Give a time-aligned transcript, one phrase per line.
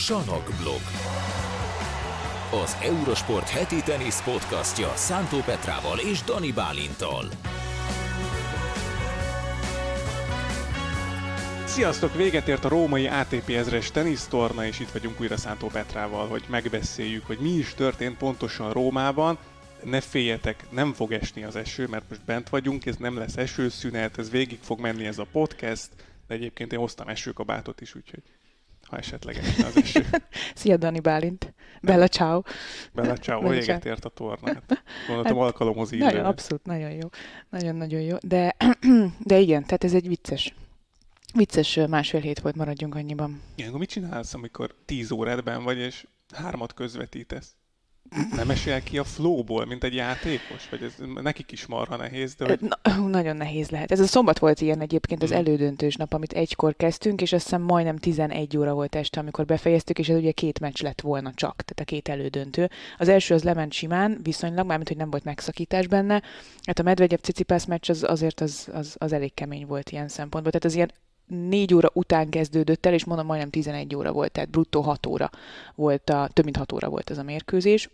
[0.00, 0.80] Sanok blog.
[2.62, 7.24] Az Eurosport heti tenisz podcastja Szántó Petrával és Dani Bálintal.
[11.64, 12.14] Sziasztok!
[12.14, 17.26] Véget ért a római ATP ezres tenisztorna, és itt vagyunk újra Szántó Petrával, hogy megbeszéljük,
[17.26, 19.38] hogy mi is történt pontosan Rómában.
[19.84, 24.18] Ne féljetek, nem fog esni az eső, mert most bent vagyunk, ez nem lesz esőszünet,
[24.18, 25.88] ez végig fog menni ez a podcast,
[26.26, 28.22] de egyébként én hoztam esőkabátot is, úgyhogy
[28.90, 30.06] ha esetleg esne az eső.
[30.54, 31.54] Szia Dani Bálint!
[31.82, 32.42] Bella ciao!
[32.92, 33.48] Bella ciao!
[33.48, 34.48] Véget ért a torna.
[34.70, 36.04] Hát, gondoltam hát, alkalomhoz írni.
[36.04, 37.08] Nagyon, abszolút, nagyon jó.
[37.50, 38.16] Nagyon-nagyon jó.
[38.22, 38.56] De,
[39.30, 40.54] de igen, tehát ez egy vicces
[41.34, 43.42] Vicces másfél hét volt, maradjunk annyiban.
[43.54, 47.54] Igen, mit csinálsz, amikor tíz órádban vagy, és hármat közvetítesz?
[48.36, 50.68] Nem esél ki a flowból, mint egy játékos?
[50.70, 52.34] Vagy ez nekik is marha nehéz?
[52.34, 52.60] De hogy...
[52.60, 53.92] Na, nagyon nehéz lehet.
[53.92, 55.38] Ez a szombat volt ilyen egyébként az hmm.
[55.38, 59.98] elődöntős nap, amit egykor kezdtünk, és azt hiszem majdnem 11 óra volt este, amikor befejeztük,
[59.98, 62.70] és ez ugye két meccs lett volna csak, tehát a két elődöntő.
[62.98, 66.22] Az első az lement simán, viszonylag, mármint, hogy nem volt megszakítás benne.
[66.62, 70.52] Hát a Medvegyev Cicipász meccs az, azért az, az, az, elég kemény volt ilyen szempontból.
[70.52, 70.90] Tehát az ilyen
[71.48, 75.30] négy óra után kezdődött el, és mondom, majdnem 11 óra volt, tehát bruttó 6 óra
[75.74, 77.88] volt, a, több mint 6 óra volt ez a mérkőzés.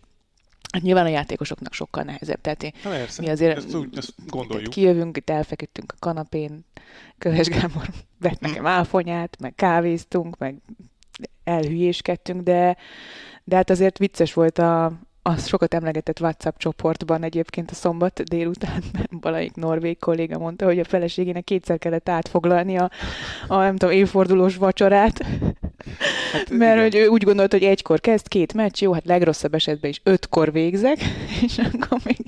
[0.72, 2.41] Hát nyilván a játékosoknak sokkal nehezebb.
[2.41, 4.70] Tehát én, persze, mi azért ezt, úgy, ezt gondoljuk.
[4.70, 6.64] Kijövünk, itt elfeküdtünk a kanapén,
[7.19, 7.89] Köves Gábor
[8.20, 10.56] vett nekem áfonyát, meg kávéztunk, meg
[11.44, 12.77] elhülyéskedtünk, de,
[13.44, 18.83] de hát azért vicces volt a, az sokat emlegetett WhatsApp csoportban egyébként a szombat délután,
[19.20, 22.91] valamelyik norvég kolléga mondta, hogy a feleségének kétszer kellett átfoglalni a,
[23.47, 25.27] a nem tudom, évfordulós vacsorát,
[26.33, 29.91] hát, mert hogy ő úgy gondolt, hogy egykor kezd, két meccs, jó, hát legrosszabb esetben
[29.91, 30.97] is ötkor végzek,
[31.47, 32.19] és akkor még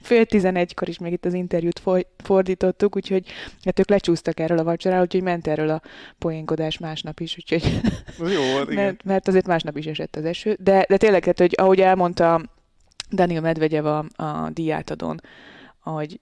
[0.00, 1.82] fél tizenegykor is még itt az interjút
[2.16, 3.26] fordítottuk, úgyhogy
[3.64, 5.82] hát ők lecsúsztak erről a vacsoráról, úgyhogy ment erről a
[6.18, 7.80] poénkodás másnap is, úgyhogy
[8.34, 8.84] jó, igen.
[8.84, 12.42] mert, mert azért másnap is esett az eső, de, de tényleg, hát, hogy ahogy elmondta
[13.10, 15.20] Daniel Medvegyev a, a díjátadón,
[15.80, 16.20] hogy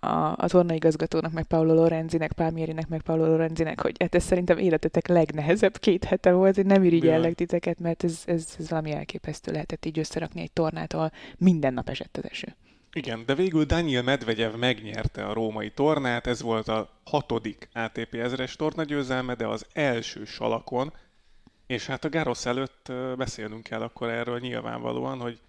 [0.00, 5.06] a, a tornaigazgatónak, meg Paolo Lorenzinek, Palmierinek, meg Paolo Lorenzinek, hogy hát ez szerintem életetek
[5.06, 9.84] legnehezebb két hete volt, hogy nem irigyellek titeket, mert ez, ez, ez valami elképesztő lehetett
[9.84, 12.56] így összerakni egy tornát, ahol minden nap esett az eső.
[12.92, 18.56] Igen, de végül Daniel Medvegyev megnyerte a római tornát, ez volt a hatodik ATP ezres
[18.56, 20.92] tornagyőzelme, de az első salakon,
[21.66, 25.40] és hát a Gárosz előtt beszélnünk kell akkor erről nyilvánvalóan, hogy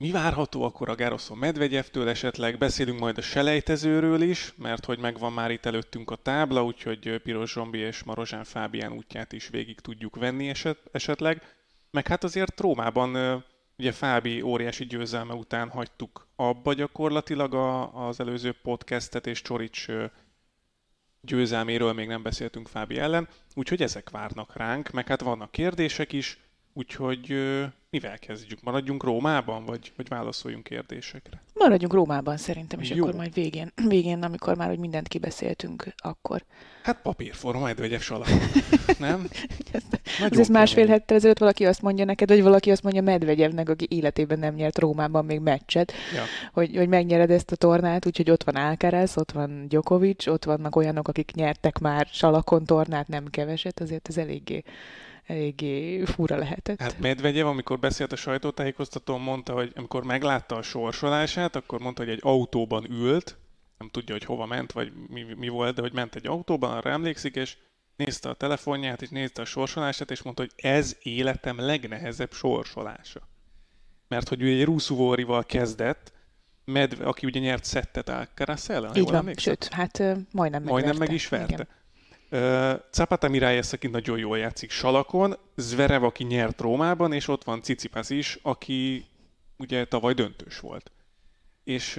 [0.00, 2.58] mi várható akkor a Gároszon Medvegyevtől esetleg?
[2.58, 7.52] Beszélünk majd a selejtezőről is, mert hogy megvan már itt előttünk a tábla, úgyhogy Piros
[7.52, 11.42] Zsombi és Marozsán Fábián útját is végig tudjuk venni eset, esetleg.
[11.90, 13.44] Meg hát azért Rómában
[13.78, 19.86] ugye Fábi óriási győzelme után hagytuk abba gyakorlatilag a, az előző podcastet, és Csorics
[21.20, 26.38] győzelméről még nem beszéltünk Fábi ellen, úgyhogy ezek várnak ránk, meg hát vannak kérdések is,
[26.80, 27.34] úgyhogy
[27.90, 28.62] mivel kezdjük?
[28.62, 31.42] Maradjunk Rómában, vagy, vagy válaszoljunk kérdésekre?
[31.54, 33.02] Maradjunk Rómában szerintem, és Jó.
[33.02, 36.44] akkor majd végén, végén, amikor már hogy mindent kibeszéltünk, akkor.
[36.82, 38.28] Hát papírforma, majd vegyes salak.
[38.98, 39.28] Nem?
[40.20, 43.86] Ez, ez másfél hettel ezelőtt valaki azt mondja neked, vagy valaki azt mondja Medvegyevnek, aki
[43.90, 46.22] életében nem nyert Rómában még meccset, ja.
[46.52, 50.76] hogy, hogy megnyered ezt a tornát, úgyhogy ott van Alcaraz, ott van Djokovic, ott vannak
[50.76, 54.62] olyanok, akik nyertek már salakon tornát, nem keveset, azért ez eléggé
[55.30, 56.80] eléggé fura lehetett.
[56.80, 62.12] Hát Medvegyev, amikor beszélt a sajtótájékoztatón, mondta, hogy amikor meglátta a sorsolását, akkor mondta, hogy
[62.12, 63.36] egy autóban ült,
[63.78, 66.90] nem tudja, hogy hova ment, vagy mi, mi volt, de hogy ment egy autóban, arra
[66.90, 67.56] emlékszik, és
[67.96, 73.28] nézte a telefonját, és nézte a sorsolását, és mondta, hogy ez életem legnehezebb sorsolása.
[74.08, 76.12] Mert hogy ő egy Ruszuvórival kezdett,
[76.64, 80.70] Medve, aki ugye nyert szettet Alcaraz ellen, Így van, sőt, hát majdnem megverte.
[80.70, 81.52] Majdnem meg is verte.
[81.52, 81.68] Igen.
[82.92, 88.10] Zapata Miralles, aki nagyon jól játszik salakon, Zverev, aki nyert Rómában, és ott van Cicipas
[88.10, 89.04] is, aki
[89.56, 90.90] ugye tavaly döntős volt.
[91.64, 91.96] És,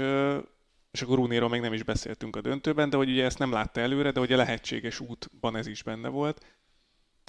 [0.92, 3.80] és akkor Runéról még nem is beszéltünk a döntőben, de hogy ugye ezt nem látta
[3.80, 6.46] előre, de ugye lehetséges útban ez is benne volt.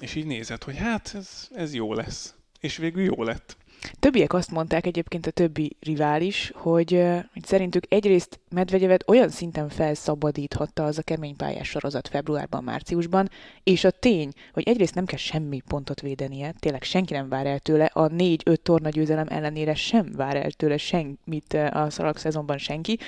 [0.03, 2.35] És így nézett, hogy hát ez, ez jó lesz.
[2.61, 3.57] És végül jó lett.
[3.99, 7.03] Többiek azt mondták egyébként a többi rivális, hogy,
[7.33, 13.31] hogy szerintük egyrészt Medvegyevet olyan szinten felszabadíthatta az a kemény pályás sorozat februárban, márciusban,
[13.63, 17.59] és a tény, hogy egyrészt nem kell semmi pontot védenie, tényleg senki nem vár el
[17.59, 22.99] tőle, a négy-öt torna győzelem ellenére sem vár el tőle semmit a szalag szezonban senki,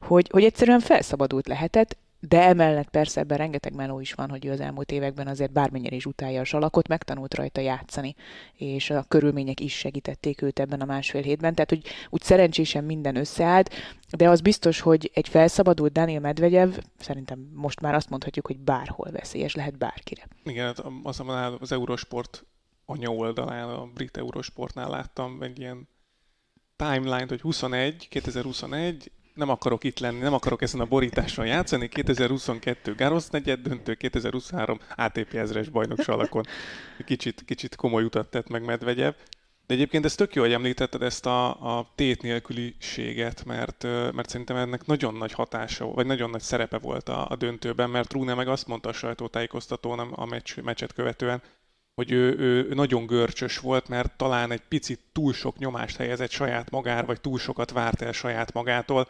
[0.00, 4.50] hogy, hogy egyszerűen felszabadult lehetett, de emellett persze ebben rengeteg meló is van, hogy ő
[4.50, 8.14] az elmúlt években azért bármennyire is utálja a salakot, megtanult rajta játszani,
[8.54, 13.16] és a körülmények is segítették őt ebben a másfél hétben, tehát hogy úgy szerencsésen minden
[13.16, 13.74] összeállt,
[14.16, 19.10] de az biztos, hogy egy felszabadult Daniel Medvegyev, szerintem most már azt mondhatjuk, hogy bárhol
[19.10, 20.28] veszélyes lehet bárkire.
[20.44, 21.22] Igen, hát az,
[21.60, 22.44] az Eurosport
[22.84, 25.88] anya oldalán, a brit Eurosportnál láttam egy ilyen
[26.76, 29.10] timeline hogy 21, 2021,
[29.40, 34.78] nem akarok itt lenni, nem akarok ezen a borításon játszani, 2022 Garros negyed döntő, 2023
[34.96, 35.98] ATP ezres bajnok.
[37.04, 39.12] Kicsit, kicsit komoly utat tett meg Medvegyev.
[39.66, 41.48] De egyébként ez tök jó, hogy említetted ezt a,
[41.78, 47.08] a tét nélküliséget, mert, mert szerintem ennek nagyon nagy hatása, vagy nagyon nagy szerepe volt
[47.08, 51.42] a, a döntőben, mert Rune meg azt mondta a sajtótájékoztatón a meccs, meccset követően,
[51.94, 56.70] hogy ő, ő nagyon görcsös volt, mert talán egy picit túl sok nyomást helyezett saját
[56.70, 59.08] magára, vagy túl sokat várt el saját magától,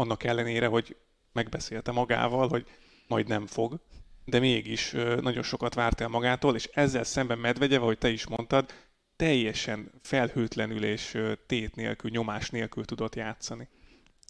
[0.00, 0.96] annak ellenére, hogy
[1.32, 2.66] megbeszélte magával, hogy
[3.08, 3.80] majd nem fog,
[4.24, 8.72] de mégis nagyon sokat várt el magától, és ezzel szemben Medvegyev, ahogy te is mondtad,
[9.16, 13.68] teljesen felhőtlenül és tét nélkül, nyomás nélkül tudott játszani.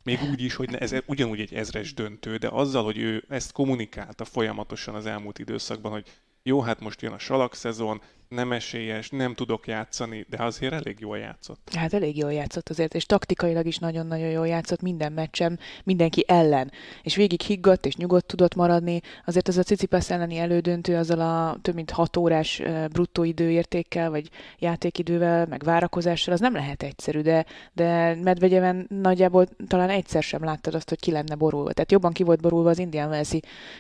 [0.05, 4.25] Még úgy is, hogy ez ugyanúgy egy ezres döntő, de azzal, hogy ő ezt kommunikálta
[4.25, 6.06] folyamatosan az elmúlt időszakban, hogy
[6.43, 10.97] jó, hát most jön a salak szezon, nem esélyes, nem tudok játszani, de azért elég
[11.00, 11.71] jól játszott.
[11.75, 16.73] Hát elég jól játszott azért, és taktikailag is nagyon-nagyon jól játszott minden meccsem, mindenki ellen.
[17.03, 19.00] És végig higgadt és nyugodt tudott maradni.
[19.27, 22.62] Azért az a Cicipas elleni elődöntő azzal a több mint 6 órás
[22.93, 24.29] bruttó időértékkel, vagy
[24.59, 30.75] játékidővel, meg várakozással, az nem lehet egyszerű, de, de Medvegyeven nagyjából talán egyszer sem láttad
[30.75, 31.73] azt, hogy ki lenne borulva.
[31.73, 33.32] Tehát jobban ki volt borulva az Indian Wells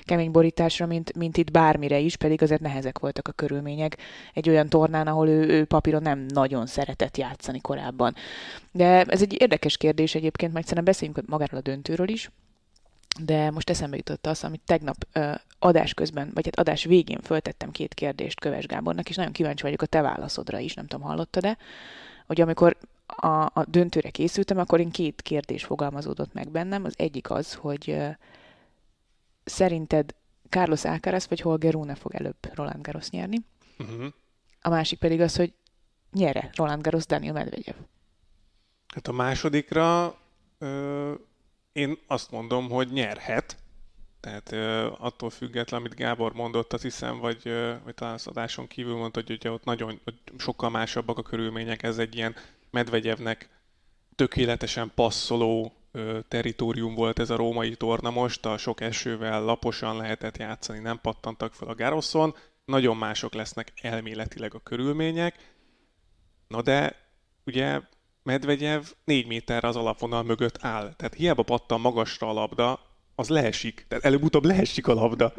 [0.02, 3.96] kemény borításra, mint, mint itt bármire is, pedig azért nehezek voltak a körülmények
[4.40, 8.14] egy olyan tornán, ahol ő, ő papíron nem nagyon szeretett játszani korábban.
[8.72, 12.30] De ez egy érdekes kérdés egyébként, majd szerintem beszéljünk magáról a döntőről is,
[13.24, 17.70] de most eszembe jutott az, amit tegnap uh, adás közben, vagy hát adás végén föltettem
[17.70, 21.56] két kérdést Köves Gábornak, és nagyon kíváncsi vagyok a te válaszodra is, nem tudom, hallottad-e,
[22.26, 22.76] hogy amikor
[23.06, 26.84] a, a döntőre készültem, akkor én két kérdés fogalmazódott meg bennem.
[26.84, 28.08] Az egyik az, hogy uh,
[29.44, 30.14] szerinted
[30.48, 33.38] Carlos Alcaraz vagy Holger Rune fog előbb Roland Garros nyerni?
[33.78, 34.06] Uh-huh.
[34.60, 35.52] A másik pedig az, hogy
[36.12, 37.74] nyere Roland Garros Daniel Medvedev.
[38.86, 40.18] Hát a másodikra
[40.58, 41.12] ö,
[41.72, 43.56] én azt mondom, hogy nyerhet.
[44.20, 48.66] Tehát ö, attól független, amit Gábor mondott, azt hiszem, vagy, ö, vagy talán az adáson
[48.66, 52.34] kívül mondta, hogy ugye ott nagyon, hogy sokkal másabbak a körülmények, ez egy ilyen
[52.70, 53.48] Medvegyevnek
[54.14, 60.36] tökéletesen passzoló ö, teritorium volt ez a római torna most, a sok esővel laposan lehetett
[60.36, 62.34] játszani, nem pattantak fel a Garoszon,
[62.70, 65.54] nagyon mások lesznek elméletileg a körülmények,
[66.48, 66.96] na de
[67.46, 67.80] ugye
[68.22, 70.94] Medvegyev négy méterre az alapvonal mögött áll.
[70.94, 72.80] Tehát hiába pattan magasra a labda,
[73.14, 73.84] az leesik.
[73.88, 75.32] Tehát előbb-utóbb leesik a labda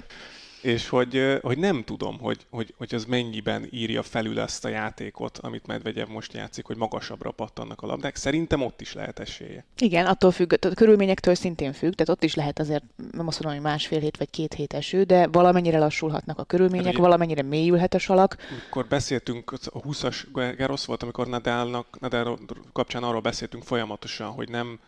[0.61, 5.37] és hogy, hogy nem tudom, hogy, hogy, hogy az mennyiben írja felül ezt a játékot,
[5.37, 8.15] amit Medvegyev most játszik, hogy magasabbra pattannak a labdák.
[8.15, 9.65] Szerintem ott is lehet esélye.
[9.77, 13.61] Igen, attól függ, a körülményektől szintén függ, tehát ott is lehet azért, nem azt mondom,
[13.61, 17.93] hogy másfél hét vagy két hét eső, de valamennyire lassulhatnak a körülmények, hát, valamennyire mélyülhet
[17.93, 18.37] a salak.
[18.69, 22.39] Akkor beszéltünk, a 20-as Gerosz volt, amikor Nadalnak, Nadal
[22.73, 24.79] kapcsán arról beszéltünk folyamatosan, hogy nem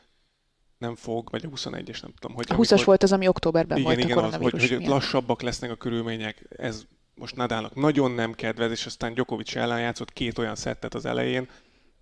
[0.84, 2.36] nem fog, vagy a 21-es, nem tudom.
[2.36, 4.88] Hogy a 20-as volt az, ami októberben igen, volt igen, a koronavírus az, hogy, hogy
[4.88, 6.86] lassabbak lesznek a körülmények, ez
[7.16, 11.50] most Nadalnak nagyon nem kedvez, és aztán Djokovic ellen játszott két olyan szettet az elején.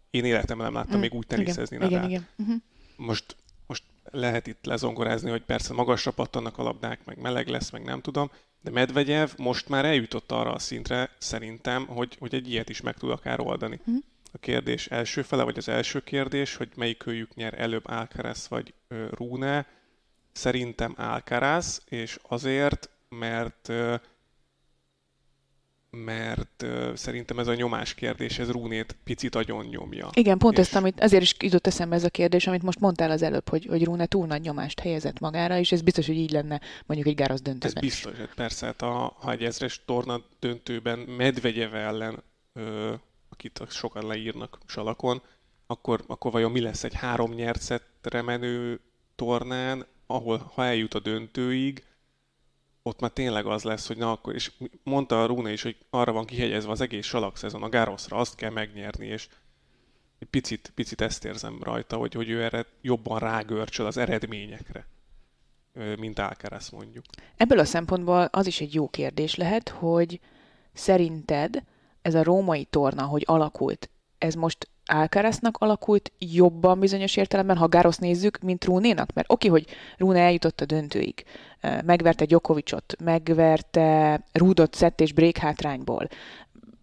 [0.10, 2.10] Én életemben nem láttam mm, még úgy teniszezni igen, Nadal.
[2.10, 2.48] Igen, igen.
[2.48, 2.62] Uh-huh.
[2.95, 3.36] Most,
[3.68, 8.01] most lehet itt lezongorázni, hogy persze magasra pattannak a labdák, meg meleg lesz, meg nem
[8.01, 8.31] tudom,
[8.62, 12.97] de Medvegyev most már eljutott arra a szintre, szerintem, hogy, hogy egy ilyet is meg
[12.97, 13.80] tud akár oldani.
[13.80, 18.47] Uh-huh a kérdés első fele, vagy az első kérdés, hogy melyik őjük nyer előbb Alcaraz
[18.47, 19.68] vagy Rune.
[20.31, 23.71] Szerintem Alcaraz, és azért, mert
[25.92, 30.09] mert uh, szerintem ez a nyomás kérdés, ez Rúnét picit agyon nyomja.
[30.14, 30.59] Igen, pont és...
[30.59, 33.66] ezt, amit, azért is jutott eszembe ez a kérdés, amit most mondtál az előbb, hogy,
[33.66, 37.16] hogy Rune túl nagy nyomást helyezett magára, és ez biztos, hogy így lenne mondjuk egy
[37.16, 42.23] Gárosz döntőben Ez biztos, hát persze, hát a, ha egy ezres torna döntőben Medvegyev ellen
[42.54, 42.94] ö,
[43.45, 45.21] akit sokan leírnak salakon,
[45.68, 47.62] akkor, akkor vajon mi lesz egy három nyert
[48.12, 48.80] menő
[49.16, 51.86] tornán, ahol ha eljut a döntőig,
[52.83, 54.52] ott már tényleg az lesz, hogy na akkor, és
[54.83, 58.50] mondta a Rune is, hogy arra van kihegyezve az egész szezon, a Gároszra, azt kell
[58.50, 59.28] megnyerni, és
[60.19, 64.88] egy picit, picit ezt érzem rajta, hogy, hogy ő erre jobban rágörcsöl az eredményekre,
[65.98, 67.06] mint Alcaraz mondjuk.
[67.38, 70.19] Ebből a szempontból az is egy jó kérdés lehet, hogy
[70.74, 71.64] szerinted
[72.01, 77.97] ez a római torna, hogy alakult, ez most Alcaraznak alakult jobban bizonyos értelemben, ha Gárosz
[77.97, 79.13] nézzük, mint Rúnénak?
[79.13, 79.65] Mert oké, hogy
[79.97, 81.23] Rune eljutott a döntőig,
[81.85, 86.07] megverte Gyokovicsot, megverte Rudot szett és break hátrányból,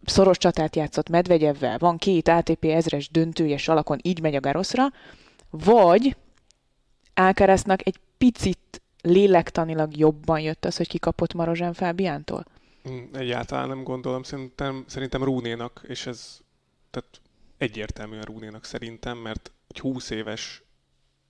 [0.04, 4.86] szoros csatát játszott Medvegyevvel, van két ATP ezres döntőjes alakon, így megy a Garoszra,
[5.50, 6.16] vagy
[7.14, 12.44] Alcaraznak egy picit lélektanilag jobban jött az, hogy kikapott Marozsán Fábiántól?
[13.12, 16.40] Egyáltalán nem gondolom, szerintem, szerintem Rúnénak, és ez
[16.90, 17.20] tehát
[17.56, 20.62] egyértelműen Rúnénak szerintem, mert egy 20 éves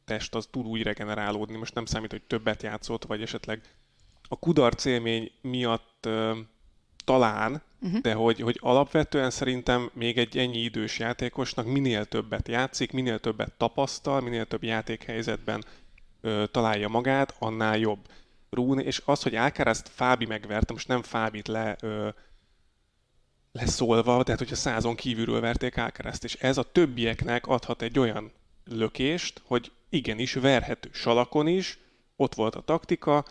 [0.04, 3.60] test az tud úgy regenerálódni, most nem számít, hogy többet játszott, vagy esetleg
[4.28, 6.36] a kudarc élmény miatt uh,
[7.04, 8.00] talán, uh-huh.
[8.00, 13.52] de hogy, hogy alapvetően szerintem még egy ennyi idős játékosnak minél többet játszik, minél többet
[13.56, 15.64] tapasztal, minél több játékhelyzetben
[16.22, 18.08] uh, találja magát, annál jobb.
[18.50, 22.08] Rún, és az, hogy Alcarazt Fábi megverte, most nem Fábit le uh,
[23.52, 28.32] leszólva, tehát hogyha százon kívülről verték Alcarazt, és ez a többieknek adhat egy olyan
[28.64, 31.78] lökést, hogy igenis verhető salakon is,
[32.16, 33.24] ott volt a taktika,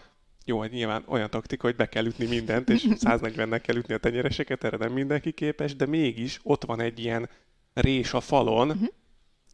[0.46, 3.98] jó, hogy nyilván olyan taktika, hogy be kell ütni mindent, és 140-nek kell ütni a
[3.98, 7.30] tenyereseket, erre nem mindenki képes, de mégis ott van egy ilyen
[7.74, 8.88] rés a falon, uh-huh.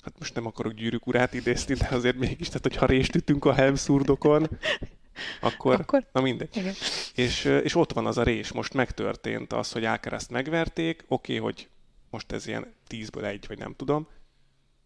[0.02, 3.54] hát most nem akarok gyűrűk urát idézni, de azért mégis, tehát hogyha rést ütünk a
[3.54, 4.48] helmszurdokon,
[5.42, 6.06] akkor, akkor?
[6.12, 6.58] na mindegy.
[6.58, 6.74] Igen.
[7.16, 11.52] És, és ott van az a rés, most megtörtént az, hogy Ákereszt megverték, oké, okay,
[11.52, 11.68] hogy
[12.10, 14.08] most ez ilyen tízből egy, vagy nem tudom,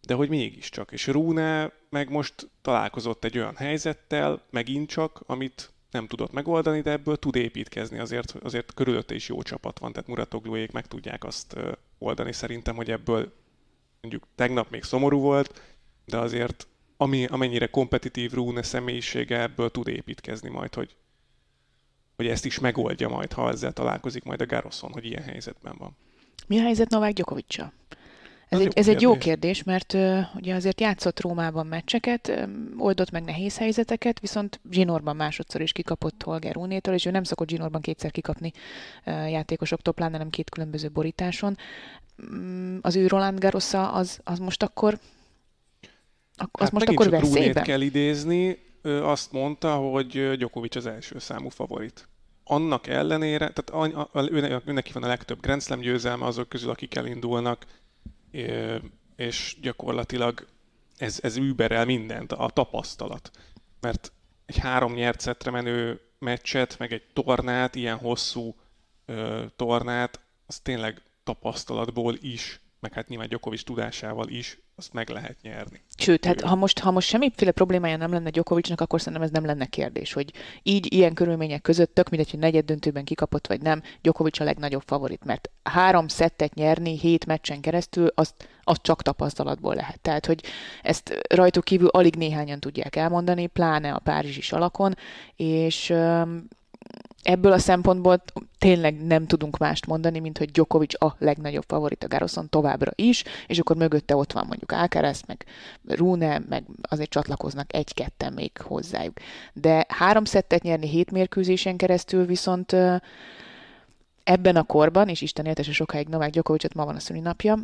[0.07, 0.91] de hogy mégiscsak.
[0.91, 6.91] És Rune meg most találkozott egy olyan helyzettel, megint csak, amit nem tudott megoldani, de
[6.91, 11.55] ebből tud építkezni, azért, azért körülötte is jó csapat van, tehát Muratogluék meg tudják azt
[11.97, 13.33] oldani szerintem, hogy ebből
[14.01, 15.61] mondjuk tegnap még szomorú volt,
[16.05, 16.67] de azért
[16.97, 20.95] ami, amennyire kompetitív Rune személyisége ebből tud építkezni majd, hogy,
[22.15, 25.95] hogy ezt is megoldja majd, ha ezzel találkozik majd a Garoszon, hogy ilyen helyzetben van.
[26.47, 27.73] Mi a helyzet Novák Gyokovicsal?
[28.49, 33.11] Ez, egy, ez egy jó kérdés, mert uh, ugye azért játszott Rómában meccseket, um, oldott
[33.11, 37.81] meg nehéz helyzeteket, viszont Zsinorban másodszor is kikapott Holger Rónétól, és ő nem szokott Zsinorban
[37.81, 38.51] kétszer kikapni
[39.05, 41.57] uh, játékosoktól, pláne nem két különböző borításon.
[42.17, 44.99] Um, az ő Roland Garrosa az, az most akkor
[46.37, 47.63] az hát most akkor veszélyben?
[47.63, 52.07] kell idézni, ő azt mondta, hogy Djokovic az első számú favorit.
[52.43, 56.69] Annak ellenére, tehát a, a, ő, neki van a legtöbb Grand Slam győzelme azok közül,
[56.69, 57.65] akik elindulnak,
[59.15, 60.47] és gyakorlatilag
[60.97, 63.31] ez, ez überel mindent, a tapasztalat.
[63.81, 64.11] Mert
[64.45, 68.55] egy három nyert menő meccset, meg egy tornát, ilyen hosszú
[69.05, 75.37] ö, tornát, az tényleg tapasztalatból is, meg hát nyilván Gyokovics tudásával is azt meg lehet
[75.41, 75.81] nyerni.
[75.97, 79.45] Sőt, hát ha most, ha most semmiféle problémája nem lenne Gyokovicsnak, akkor szerintem ez nem
[79.45, 83.81] lenne kérdés, hogy így, ilyen körülmények között, tök mindegy, hogy negyed döntőben kikapott vagy nem,
[84.01, 89.75] Gyokovics a legnagyobb favorit, mert három szettet nyerni hét meccsen keresztül, azt, azt csak tapasztalatból
[89.75, 89.99] lehet.
[89.99, 90.43] Tehát, hogy
[90.81, 94.95] ezt rajtuk kívül alig néhányan tudják elmondani, pláne a párizsi alakon,
[95.35, 95.93] és
[97.27, 98.23] ebből a szempontból
[98.57, 103.23] tényleg nem tudunk mást mondani, mint hogy Djokovic a legnagyobb favorit a Garoszon továbbra is,
[103.47, 105.45] és akkor mögötte ott van mondjuk Alcaraz, meg
[105.87, 109.19] Rune, meg azért csatlakoznak egy-ketten még hozzájuk.
[109.53, 112.75] De három szettet nyerni hét mérkőzésen keresztül viszont
[114.23, 117.59] ebben a korban, és Isten éltese sokáig Novák Djokovicot ma van a szülinapja,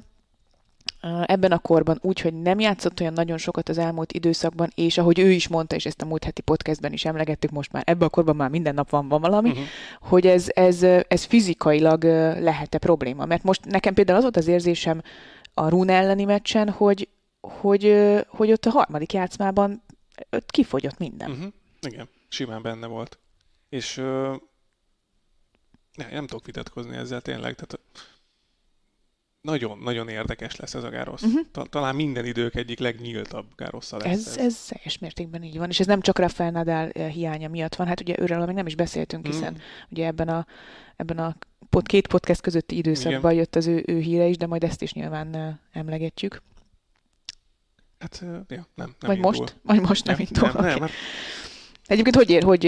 [1.25, 5.19] ebben a korban úgy, hogy nem játszott olyan nagyon sokat az elmúlt időszakban, és ahogy
[5.19, 8.11] ő is mondta, és ezt a múlt heti podcastben is emlegettük, most már ebben a
[8.11, 9.65] korban már minden nap van, van valami, uh-huh.
[10.01, 12.03] hogy ez, ez, ez fizikailag
[12.39, 13.25] lehet-e probléma.
[13.25, 15.01] Mert most nekem például az volt az érzésem
[15.53, 17.09] a Rune elleni meccsen, hogy,
[17.41, 19.83] hogy, hogy ott a harmadik játszmában
[20.29, 21.31] ott kifogyott minden.
[21.31, 21.51] Uh-huh.
[21.81, 23.19] Igen, simán benne volt.
[23.69, 24.05] És uh,
[25.93, 27.79] nem, nem tudok vitatkozni ezzel tényleg, tehát
[29.43, 31.21] nagyon-nagyon érdekes lesz ez a Gárosz.
[31.21, 31.67] Uh-huh.
[31.69, 34.45] Talán minden idők egyik legnyíltabb Gárosza lesz ez, ez.
[34.45, 37.87] Ez teljes mértékben így van, és ez nem csak Rafael Nadal eh, hiánya miatt van,
[37.87, 39.67] hát ugye őről még nem is beszéltünk, hiszen uh-huh.
[39.89, 40.45] ugye ebben a,
[40.95, 41.35] ebben a
[41.69, 43.33] pot, két podcast közötti időszakban Igen.
[43.33, 46.41] jött az ő, ő híre is, de majd ezt is nyilván uh, emlegetjük.
[47.99, 49.31] Hát, ja, nem, nem Vagy indul.
[49.31, 49.59] most?
[49.63, 50.47] Vagy most nem, nem indul.
[50.47, 50.71] Nem, okay.
[50.71, 50.91] nem, hát...
[51.85, 52.65] Egyébként hogy ér, hogy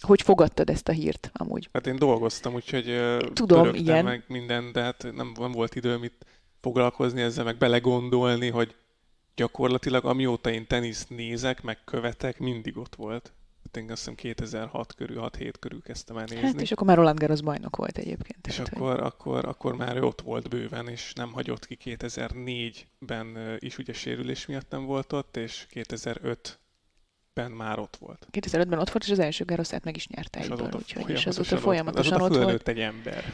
[0.00, 1.68] hogy fogadtad ezt a hírt amúgy?
[1.72, 3.00] Hát én dolgoztam, úgyhogy
[3.32, 4.04] Tudom, igen.
[4.04, 6.24] meg minden, de hát nem, nem volt időm itt
[6.60, 8.74] foglalkozni ezzel, meg belegondolni, hogy
[9.34, 13.32] gyakorlatilag amióta én teniszt nézek, meg követek, mindig ott volt.
[13.64, 16.46] Hát én azt hiszem 2006 körül, 6-7 körül kezdtem el nézni.
[16.46, 18.46] Hát és akkor már Roland Garros bajnok volt egyébként.
[18.46, 19.00] És tehát, akkor, hogy...
[19.00, 24.70] akkor, akkor már ott volt bőven, és nem hagyott ki 2004-ben is ugye sérülés miatt
[24.70, 26.58] nem volt ott, és 2005
[27.32, 28.26] ben már ott volt.
[28.32, 32.20] 2005-ben ott volt, és az első Garoszát meg is nyerte egyből, úgyhogy és azóta folyamatosan
[32.20, 32.68] ott, ott volt.
[32.68, 33.24] egy ember.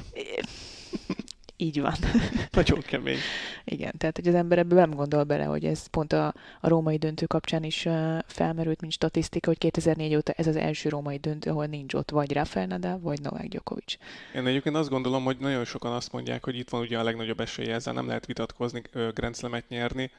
[1.59, 1.95] Így van.
[2.50, 3.19] Nagyon kemény.
[3.65, 6.97] Igen, tehát hogy az ember ebből nem gondol bele, hogy ez pont a, a római
[6.97, 11.50] döntő kapcsán is uh, felmerült, mint statisztika, hogy 2004 óta ez az első római döntő,
[11.50, 13.97] ahol nincs ott vagy Rafael Nadal, vagy Novák Djokovic.
[14.35, 17.41] Én egyébként azt gondolom, hogy nagyon sokan azt mondják, hogy itt van ugye a legnagyobb
[17.41, 18.83] esélye, ezzel nem lehet vitatkozni,
[19.15, 20.11] Grand nyerni,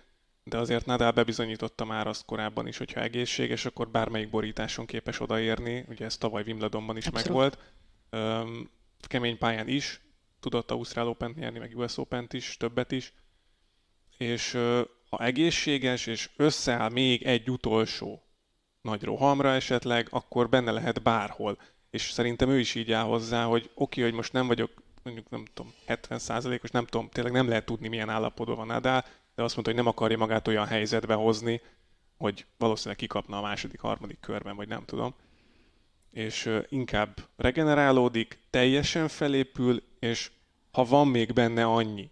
[0.50, 5.86] de azért Nadal bebizonyította már azt korábban is, hogyha egészséges, akkor bármelyik borításon képes odaérni,
[5.90, 7.28] ugye ez tavaly Wimbledonban is Abszolút.
[7.28, 7.58] megvolt,
[8.10, 8.70] öm,
[9.08, 10.02] kemény pályán is,
[10.40, 13.14] tudott Ausztrál open nyerni, meg US open is, többet is,
[14.18, 18.24] és ö, ha egészséges, és összeáll még egy utolsó
[18.82, 21.58] nagy rohamra esetleg, akkor benne lehet bárhol.
[21.90, 24.72] És szerintem ő is így áll hozzá, hogy oké, okay, hogy most nem vagyok
[25.04, 29.06] mondjuk nem tudom, 70%-os, nem tudom, tényleg nem lehet tudni, milyen állapotban van Nadal,
[29.38, 31.62] de azt mondta, hogy nem akarja magát olyan helyzetbe hozni,
[32.18, 35.16] hogy valószínűleg kikapna a második, harmadik körben, vagy nem tudom.
[36.12, 40.32] És inkább regenerálódik, teljesen felépül, és
[40.72, 42.10] ha van még benne annyi,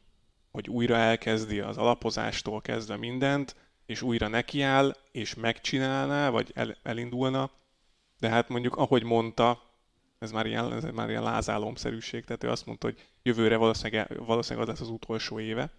[0.51, 3.55] hogy újra elkezdi az alapozástól kezdve mindent,
[3.85, 7.49] és újra nekiáll, és megcsinálná, vagy el, elindulna,
[8.19, 9.61] de hát mondjuk, ahogy mondta,
[10.19, 14.67] ez már ilyen, ez már ilyen lázálomszerűség, tehát ő azt mondta, hogy jövőre valószínűleg, valószínűleg
[14.67, 15.71] az lesz az utolsó éve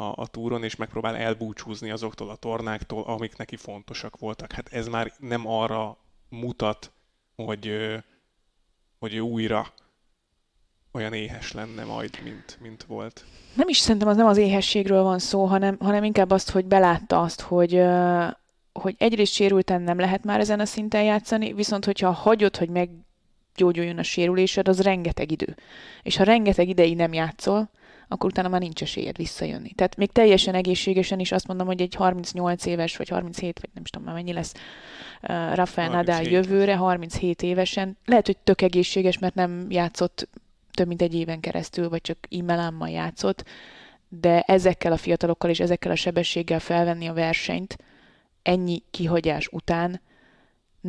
[0.00, 4.52] a, a túron, és megpróbál elbúcsúzni azoktól a tornáktól, amik neki fontosak voltak.
[4.52, 5.96] Hát ez már nem arra
[6.28, 6.90] mutat,
[7.36, 7.72] hogy,
[8.98, 9.72] hogy újra
[10.92, 13.24] olyan éhes lenne majd, mint, mint volt.
[13.54, 17.20] Nem is szerintem az nem az éhességről van szó, hanem, hanem inkább azt, hogy belátta
[17.20, 17.82] azt, hogy,
[18.72, 22.90] hogy egyrészt sérülten nem lehet már ezen a szinten játszani, viszont hogyha hagyod, hogy meg
[23.56, 25.56] gyógyuljon a sérülésed, az rengeteg idő.
[26.02, 27.70] És ha rengeteg ideig nem játszol,
[28.08, 29.72] akkor utána már nincs esélyed visszajönni.
[29.72, 33.82] Tehát még teljesen egészségesen is azt mondom, hogy egy 38 éves, vagy 37, vagy nem
[33.82, 34.54] is tudom már mennyi lesz
[35.22, 40.28] uh, Rafael Nadal jövőre, 37 évesen, lehet, hogy tök egészséges, mert nem játszott
[40.70, 43.44] több mint egy éven keresztül, vagy csak immelámmal játszott,
[44.08, 47.76] de ezekkel a fiatalokkal és ezekkel a sebességgel felvenni a versenyt
[48.42, 50.00] ennyi kihagyás után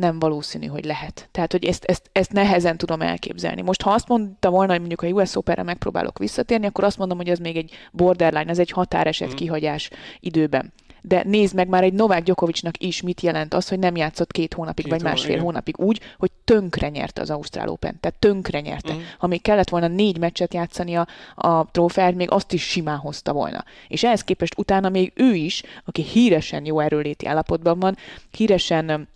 [0.00, 1.28] nem valószínű, hogy lehet.
[1.30, 3.62] Tehát, hogy ezt, ezt, ezt nehezen tudom elképzelni.
[3.62, 7.16] Most, ha azt mondta volna, hogy mondjuk a US Open-re megpróbálok visszatérni, akkor azt mondom,
[7.16, 9.34] hogy ez még egy borderline, ez egy határeset mm.
[9.34, 9.90] kihagyás
[10.20, 14.32] időben de nézd meg már egy Novák Gyokovicsnak is mit jelent az, hogy nem játszott
[14.32, 15.42] két hónapig, két vagy másfél igen.
[15.42, 18.00] hónapig úgy, hogy tönkre nyerte az Ausztrál Open.
[18.00, 18.90] Tehát tönkre nyerte.
[18.90, 19.04] Uh-huh.
[19.18, 23.32] Ha még kellett volna négy meccset játszani a, a trófeát, még azt is simán hozta
[23.32, 23.64] volna.
[23.88, 27.96] És ehhez képest utána még ő is, aki híresen jó erőléti állapotban van,
[28.30, 29.08] híresen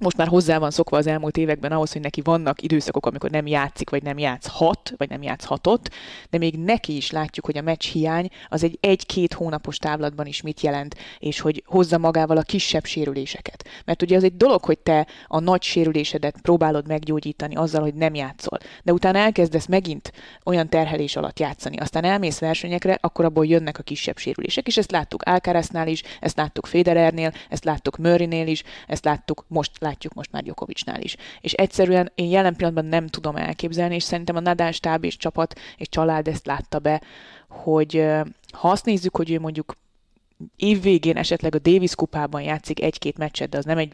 [0.00, 3.46] most már hozzá van szokva az elmúlt években ahhoz, hogy neki vannak időszakok, amikor nem
[3.46, 5.90] játszik, vagy nem játszhat, vagy nem játszhatott,
[6.30, 10.42] de még neki is látjuk, hogy a meccs hiány az egy egy-két hónapos távlatban is
[10.42, 13.64] mit jelent, és hogy hozza magával a kisebb sérüléseket.
[13.84, 18.14] Mert ugye az egy dolog, hogy te a nagy sérülésedet próbálod meggyógyítani azzal, hogy nem
[18.14, 20.12] játszol, de utána elkezdesz megint
[20.44, 24.90] olyan terhelés alatt játszani, aztán elmész versenyekre, akkor abból jönnek a kisebb sérülések, és ezt
[24.90, 30.32] láttuk Alcaráznál is, ezt láttuk Federernél, ezt láttuk Murraynél is, ezt láttuk most látjuk most
[30.32, 31.16] már Gyokovicsnál is.
[31.40, 35.60] És egyszerűen én jelen pillanatban nem tudom elképzelni, és szerintem a Nadal stáb és csapat
[35.76, 37.02] és család ezt látta be,
[37.48, 38.04] hogy
[38.52, 39.76] ha azt nézzük, hogy ő mondjuk
[40.56, 43.92] évvégén esetleg a Davis kupában játszik egy-két meccset, de az nem egy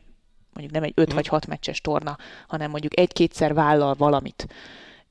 [0.52, 1.14] mondjuk nem egy öt mm.
[1.14, 2.16] vagy hat meccses torna,
[2.48, 4.46] hanem mondjuk egy-kétszer vállal valamit,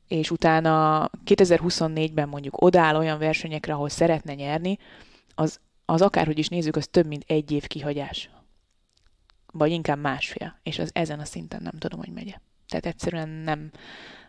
[0.08, 4.78] és utána 2024-ben mondjuk odáll olyan versenyekre, ahol szeretne nyerni,
[5.36, 8.30] az, az akárhogy is nézzük, az több mint egy év kihagyás
[9.52, 12.34] vagy inkább másfél, és az ezen a szinten nem tudom, hogy megye.
[12.68, 13.72] Tehát egyszerűen nem,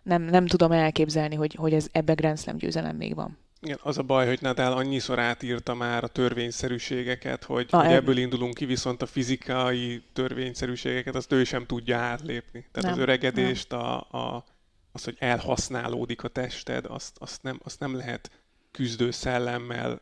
[0.02, 3.38] nem, nem tudom elképzelni, hogy, hogy ez ebbe Grand Slam győzelem még van.
[3.62, 8.16] Igen, az a baj, hogy Nadal annyiszor átírta már a törvényszerűségeket, hogy, a, hogy ebből
[8.16, 12.66] indulunk ki, viszont a fizikai törvényszerűségeket azt ő sem tudja átlépni.
[12.72, 13.80] Tehát nem, az öregedést, nem.
[13.80, 14.44] A, a,
[14.92, 18.30] az, hogy elhasználódik a tested, azt, azt, nem, azt nem lehet
[18.70, 20.00] küzdő szellemmel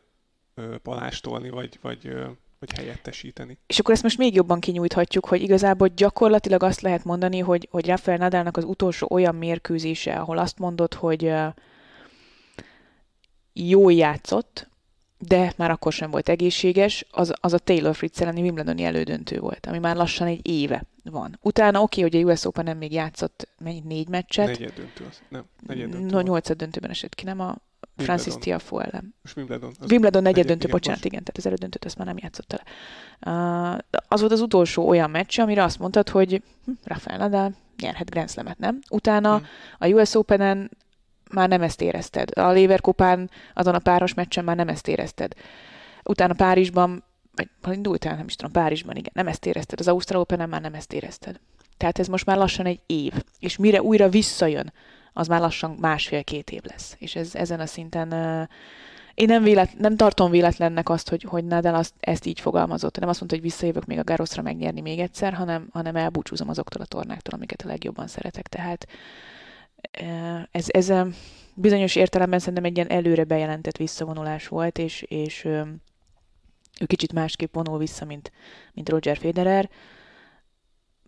[0.55, 2.27] ö, palástolni, vagy, vagy ö,
[2.59, 3.57] hogy helyettesíteni.
[3.67, 7.87] És akkor ezt most még jobban kinyújthatjuk, hogy igazából gyakorlatilag azt lehet mondani, hogy, hogy
[7.87, 11.33] Rafael Nadalnak az utolsó olyan mérkőzése, ahol azt mondott, hogy
[13.53, 14.67] jó játszott,
[15.17, 19.65] de már akkor sem volt egészséges, az, az a Taylor Fritz elleni Wimbledoni elődöntő volt,
[19.65, 21.39] ami már lassan egy éve van.
[21.41, 24.45] Utána oké, okay, hogy a US Open nem még játszott mennyi, négy meccset.
[24.45, 26.15] Negyed döntő, az, nem, negyed döntő.
[26.15, 27.57] No, nyolcad döntőben esett ki, nem a
[27.99, 29.15] Francis Tiafoe ellen.
[29.21, 29.71] Most Wimbledon.
[29.89, 32.63] Wimbledon negyed döntő, igen, bocsánat, igen, tehát az elődöntőt azt már nem játszott el.
[33.73, 38.09] Uh, az volt az utolsó olyan meccs, amire azt mondtad, hogy hm, Rafael Nadal nyerhet
[38.09, 38.79] Grand Slam-et, nem?
[38.89, 39.45] Utána hmm.
[39.77, 40.71] a US Open-en
[41.31, 42.37] már nem ezt érezted.
[42.37, 45.33] A Lever Kupán azon a páros meccsen már nem ezt érezted.
[46.03, 47.03] Utána Párizsban,
[47.61, 49.79] vagy indultál, nem is tudom, Párizsban, igen, nem ezt érezted.
[49.79, 51.39] Az Ausztrál open már nem ezt érezted.
[51.77, 53.13] Tehát ez most már lassan egy év.
[53.39, 54.73] És mire újra visszajön
[55.13, 56.95] az már lassan másfél-két év lesz.
[56.99, 58.47] És ez, ezen a szinten uh,
[59.19, 62.99] én nem, vélet, nem tartom véletlennek azt, hogy, hogy Nadal azt, ezt így fogalmazott.
[62.99, 66.81] Nem azt mondta, hogy visszajövök még a Garoszra megnyerni még egyszer, hanem, hanem elbúcsúzom azoktól
[66.81, 68.47] a tornáktól, amiket a legjobban szeretek.
[68.47, 68.87] Tehát
[70.51, 70.93] ez, ez
[71.53, 75.43] bizonyos értelemben szerintem egy ilyen előre bejelentett visszavonulás volt, és, és
[76.79, 78.31] ő kicsit másképp vonul vissza, mint,
[78.73, 79.69] mint Roger Federer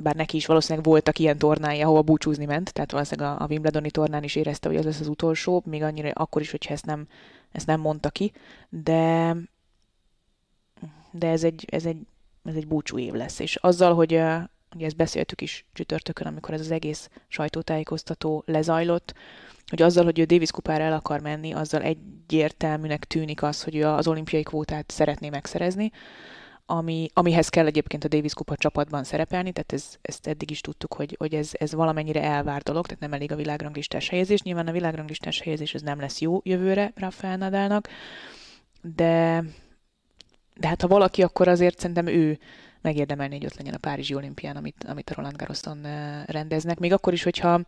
[0.02, 3.92] bár neki is valószínűleg voltak ilyen tornái, ahova búcsúzni ment, tehát valószínűleg a, a Wimbledoni
[3.92, 7.08] tornán is érezte, hogy az lesz az utolsó, még annyira akkor is, hogyha ezt nem,
[7.52, 8.32] ezt nem mondta ki,
[8.70, 9.36] de,
[11.12, 11.98] de ez egy, ez egy,
[12.46, 14.12] ez egy búcsú év lesz, és azzal, hogy
[14.76, 19.14] ugye ezt beszéltük is csütörtökön, amikor ez az egész sajtótájékoztató lezajlott,
[19.68, 23.88] hogy azzal, hogy ő Davis kupára el akar menni, azzal egyértelműnek tűnik az, hogy ő
[23.88, 25.92] az olimpiai kvótát szeretné megszerezni,
[26.66, 30.94] ami, amihez kell egyébként a Davis Kupa csapatban szerepelni, tehát ez, ezt eddig is tudtuk,
[30.94, 34.42] hogy, hogy ez, ez valamennyire elvár dolog, tehát nem elég a világranglistás helyezés.
[34.42, 37.88] Nyilván a világranglistás helyezés ez nem lesz jó jövőre Rafael Nadalnak,
[38.82, 39.44] de,
[40.56, 42.40] de hát ha valaki, akkor azért szerintem ő
[42.82, 46.80] megérdemelni, hogy ott legyen a Párizsi olimpián, amit, amit a Roland Garroson eh, rendeznek.
[46.80, 47.62] Még akkor is, hogyha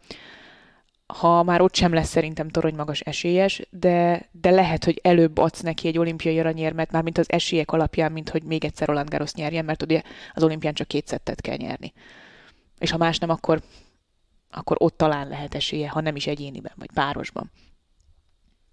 [1.13, 5.61] ha már ott sem lesz szerintem torony magas esélyes, de, de lehet, hogy előbb adsz
[5.61, 9.33] neki egy olimpiai aranyérmet, már mint az esélyek alapján, mint hogy még egyszer Roland Garros
[9.33, 10.01] nyerjen, mert ugye
[10.33, 11.93] az olimpián csak két szettet kell nyerni.
[12.79, 13.61] És ha más nem, akkor,
[14.49, 17.51] akkor ott talán lehet esélye, ha nem is egyéniben, vagy párosban.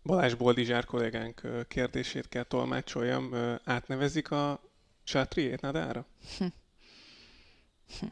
[0.02, 3.34] Balázs Boldizsár kollégánk kérdését kell tolmácsoljam.
[3.64, 4.60] Átnevezik a
[5.04, 6.06] sátriét Nadára?
[6.38, 6.44] Hm.
[8.00, 8.06] Hm.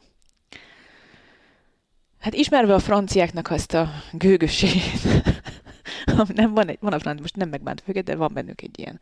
[2.19, 5.23] Hát ismerve a franciáknak azt a gőgösségét,
[6.33, 8.99] nem van, egy, van a francia, most nem megbánt őket, de van bennük egy ilyen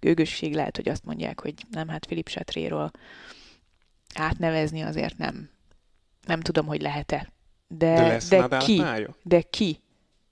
[0.00, 2.90] gőgösség, lehet, hogy azt mondják, hogy nem, hát Philip Chatréról
[4.14, 5.50] átnevezni azért nem,
[6.26, 7.32] nem tudom, hogy lehet-e.
[7.68, 8.82] De, de, de ki?
[9.22, 9.80] De ki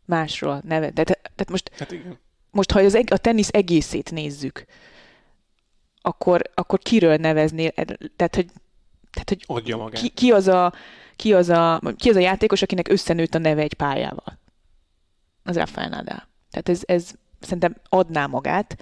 [0.05, 0.91] másról neve?
[0.91, 2.19] De, de, de most, hát igen.
[2.51, 4.65] most ha az, a tenisz egészét nézzük,
[6.01, 7.71] akkor, akkor kiről neveznél?
[8.17, 8.51] Tehát, hogy,
[9.11, 10.01] tehát, hogy Adja magát.
[10.01, 10.73] Ki, ki az a
[11.17, 14.39] ki az, a, ki az a játékos, akinek összenőtt a neve egy pályával.
[15.45, 16.29] Az Rafael Nadal.
[16.51, 18.77] Tehát ez, ez szerintem adná magát.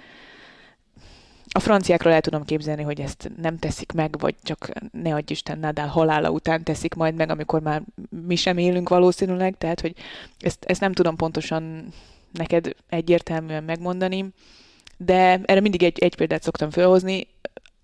[1.49, 5.59] A franciákról el tudom képzelni, hogy ezt nem teszik meg, vagy csak ne adj Isten
[5.59, 9.95] Nadal halála után teszik majd meg, amikor már mi sem élünk valószínűleg, tehát hogy
[10.39, 11.93] ezt, ezt nem tudom pontosan
[12.31, 14.25] neked egyértelműen megmondani,
[14.97, 17.27] de erre mindig egy, egy példát szoktam felhozni.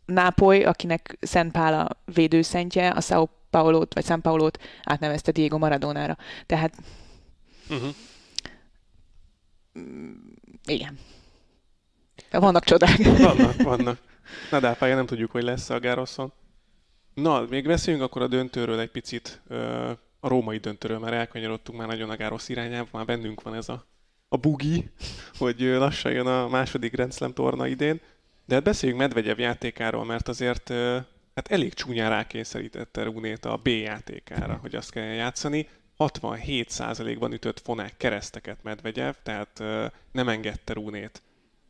[0.05, 6.17] Nápoly, akinek Szent Pál a védőszentje, a Sao Paulót, vagy San Paulót átnevezte Diego Maradonára.
[6.45, 6.73] Tehát
[7.69, 7.95] uh-huh.
[10.65, 10.97] igen.
[12.31, 12.97] Vannak csodák.
[13.17, 13.97] Vannak, vannak.
[14.51, 16.31] Nadal pálya nem tudjuk, hogy lesz a Gároszon.
[17.13, 19.41] Na, még beszéljünk akkor a döntőről egy picit.
[20.19, 23.85] A római döntőről már elkanyarodtunk már nagyon a Gárosz irányába, már bennünk van ez a,
[24.27, 24.91] a bugi,
[25.37, 28.01] hogy lassan jön a második Grand Slam torna idén.
[28.45, 30.73] De hát beszéljünk Medvegyev játékáról, mert azért
[31.41, 35.69] hát elég csúnyán rákényszerítette Runét a B játékára, hogy azt kell játszani.
[35.97, 39.63] 67%-ban ütött fonák kereszteket Medvegyev, tehát
[40.11, 41.21] nem engedte Runét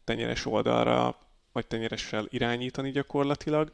[0.04, 1.18] tenyeres oldalra,
[1.52, 3.72] vagy tenyeressel irányítani gyakorlatilag,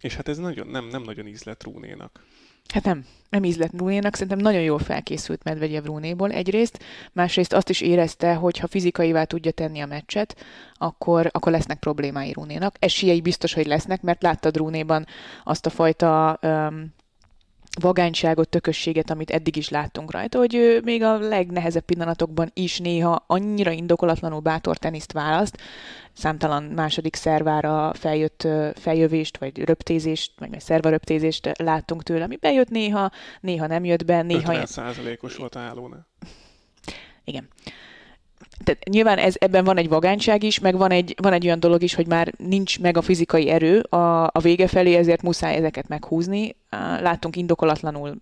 [0.00, 2.24] és hát ez nagyon, nem, nem nagyon ízlett Rúnénak.
[2.68, 6.78] Hát nem, nem ízlett Brunénak, szerintem nagyon jól felkészült Medvegyev Brunéból egyrészt,
[7.12, 10.36] másrészt azt is érezte, hogy ha fizikaivá tudja tenni a meccset,
[10.74, 12.76] akkor, akkor lesznek problémái Brunénak.
[12.78, 15.06] Esélyei biztos, hogy lesznek, mert láttad Brunéban
[15.44, 16.94] azt a fajta um,
[17.80, 23.24] vagányságot, tökösséget, amit eddig is láttunk rajta, hogy ő még a legnehezebb pillanatokban is néha
[23.26, 25.60] annyira indokolatlanul bátor teniszt választ,
[26.12, 33.10] számtalan második szervára feljött feljövést, vagy röptézést, vagy szerva röptézést láttunk tőle, ami bejött néha,
[33.40, 34.52] néha nem jött be, néha...
[34.52, 36.06] 50 százalékos volt a hálónál.
[37.24, 37.48] Igen
[38.64, 41.82] tehát nyilván ez, ebben van egy vagányság is, meg van egy, van egy olyan dolog
[41.82, 45.88] is, hogy már nincs meg a fizikai erő a, a vége felé, ezért muszáj ezeket
[45.88, 46.56] meghúzni.
[47.00, 48.16] Láttunk indokolatlanul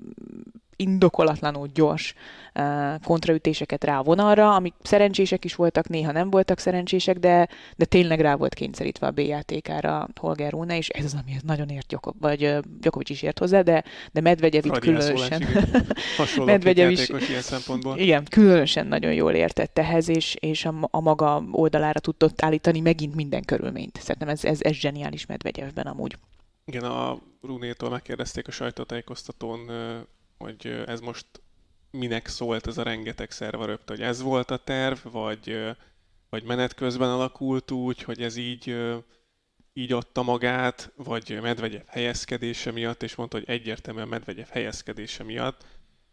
[0.76, 2.14] indokolatlanul gyors
[2.54, 7.84] uh, kontraütéseket rá a vonalra, amik szerencsések is voltak, néha nem voltak szerencsések, de, de
[7.84, 11.86] tényleg rá volt kényszerítve a B játékára Holger Rune, és ez az, amihez nagyon ért
[11.86, 15.42] Gyoko, vagy uh, Djokovic is ért hozzá, de, de Medvegyev itt különösen.
[16.44, 17.98] Medvegyev is, ilyen szempontból.
[17.98, 23.14] Igen, különösen nagyon jól értett ehhez, és, és a, a maga oldalára tudott állítani megint
[23.14, 23.98] minden körülményt.
[24.00, 26.16] Szerintem ez, ez, ez zseniális Medvegyevben amúgy.
[26.64, 29.70] Igen, a Runétól megkérdezték a sajtótájékoztatón,
[30.44, 31.26] hogy ez most
[31.90, 35.56] minek szólt ez a rengeteg szervaröpt, hogy ez volt a terv, vagy,
[36.30, 38.76] vagy menet közben alakult úgy, hogy ez így,
[39.72, 45.66] így adta magát, vagy Medvegyev helyezkedése miatt, és mondta, hogy egyértelműen Medvegyev helyezkedése miatt,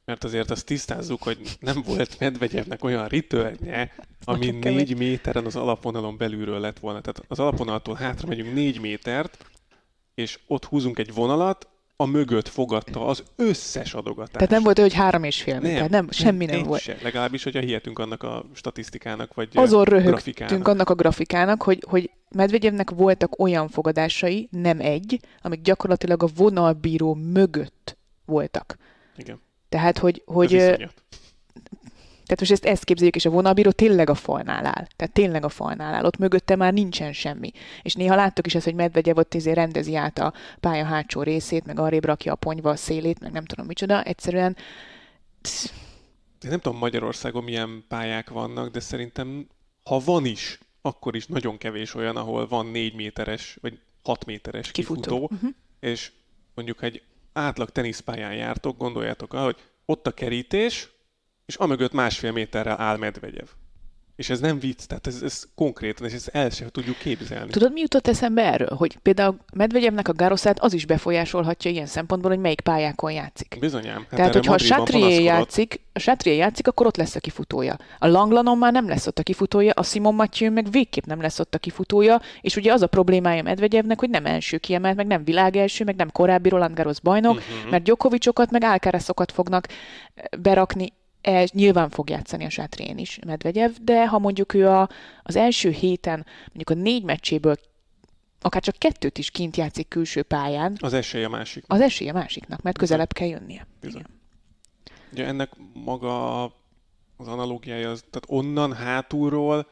[0.05, 6.17] mert azért azt tisztázzuk, hogy nem volt Medvegyevnek olyan ritörnye, ami négy méteren az alapvonalon
[6.17, 7.01] belülről lett volna.
[7.01, 9.45] Tehát az alapvonaltól hátra megyünk négy métert,
[10.13, 11.67] és ott húzunk egy vonalat,
[12.01, 14.31] a mögött fogadta az összes adogatást.
[14.31, 16.81] Tehát nem volt olyan, hogy három és fél méter, nem, nem, semmi nem, nem volt.
[16.81, 16.97] Se.
[17.01, 22.89] Legalábbis, hogyha hihetünk annak a statisztikának, vagy Azon röhögtünk annak a grafikának, hogy, hogy Medvegyevnek
[22.89, 28.77] voltak olyan fogadásai, nem egy, amik gyakorlatilag a vonalbíró mögött voltak.
[29.17, 29.39] Igen.
[29.69, 30.51] Tehát, hogy, hogy.
[32.31, 34.85] Tehát most ezt, ezt képzeljük, és a vonalbíró tényleg a falnál áll.
[34.95, 36.05] Tehát tényleg a falnál áll.
[36.05, 37.51] Ott mögötte már nincsen semmi.
[37.81, 41.65] És néha láttok is ezt, hogy Medvegyev ott izé rendezi át a pálya hátsó részét,
[41.65, 44.03] meg arrébb rakja a ponyva a szélét, meg nem tudom micsoda.
[44.03, 44.55] Egyszerűen
[46.43, 49.47] Én nem tudom Magyarországon milyen pályák vannak, de szerintem
[49.83, 54.71] ha van is, akkor is nagyon kevés olyan, ahol van 4 méteres vagy 6 méteres
[54.71, 55.01] Kifutó.
[55.01, 55.47] kifutó, Mhm.
[55.79, 56.11] és
[56.55, 57.01] mondjuk egy
[57.33, 60.89] átlag teniszpályán jártok, gondoljátok el, hogy ott a kerítés,
[61.45, 63.47] és amögött másfél méterrel áll Medvegyev.
[64.15, 67.51] És ez nem vicc, tehát ez, ez konkrétan, és ezt el sem tudjuk képzelni.
[67.51, 68.75] Tudod, mi jutott eszembe erről?
[68.77, 73.58] Hogy például Medvegyevnek a Garoszát az is befolyásolhatja ilyen szempontból, hogy melyik pályákon játszik.
[73.60, 73.95] Bizonyám.
[73.97, 75.23] Hát Tehát, hogyha a panaszkodott.
[75.23, 77.77] játszik, a Satrié játszik, akkor ott lesz a kifutója.
[77.99, 81.39] A Langlanon már nem lesz ott a kifutója, a Simon Mathieu meg végképp nem lesz
[81.39, 85.23] ott a kifutója, és ugye az a problémája Medvegyevnek, hogy nem első kiemelt, meg nem
[85.23, 87.69] világ első, meg nem korábbi Roland Garros bajnok, Mhm.
[87.69, 89.67] mert Djokovicsokat, meg Alcarazokat fognak
[90.39, 94.89] berakni, e, nyilván fog játszani a Sátrén is Medvegyev, de ha mondjuk ő a,
[95.23, 97.55] az első héten, mondjuk a négy meccséből
[98.41, 101.63] akár csak kettőt is kint játszik külső pályán, Az esély a másik.
[101.67, 103.67] az esély a másiknak, mert közelebb kell jönnie.
[103.81, 104.01] Bizony.
[104.01, 104.19] Igen.
[105.12, 106.43] Ugye ennek maga
[107.17, 109.67] az analógiája, az, tehát onnan hátulról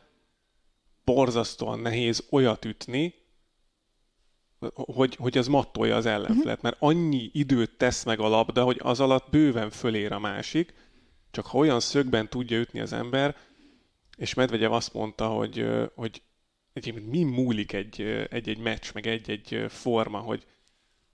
[1.04, 3.14] borzasztóan nehéz olyat ütni,
[4.74, 9.00] hogy, hogy az mattolja az ellenfelet, mert annyi időt tesz meg a labda, hogy az
[9.00, 10.74] alatt bőven fölér a másik,
[11.32, 13.38] csak ha olyan szögben tudja ütni az ember,
[14.18, 15.66] és Medvegyev azt mondta, hogy,
[15.96, 16.22] hogy
[16.74, 20.46] egyébként mi múlik egy, egy-egy meccs, meg egy-egy forma, hogy,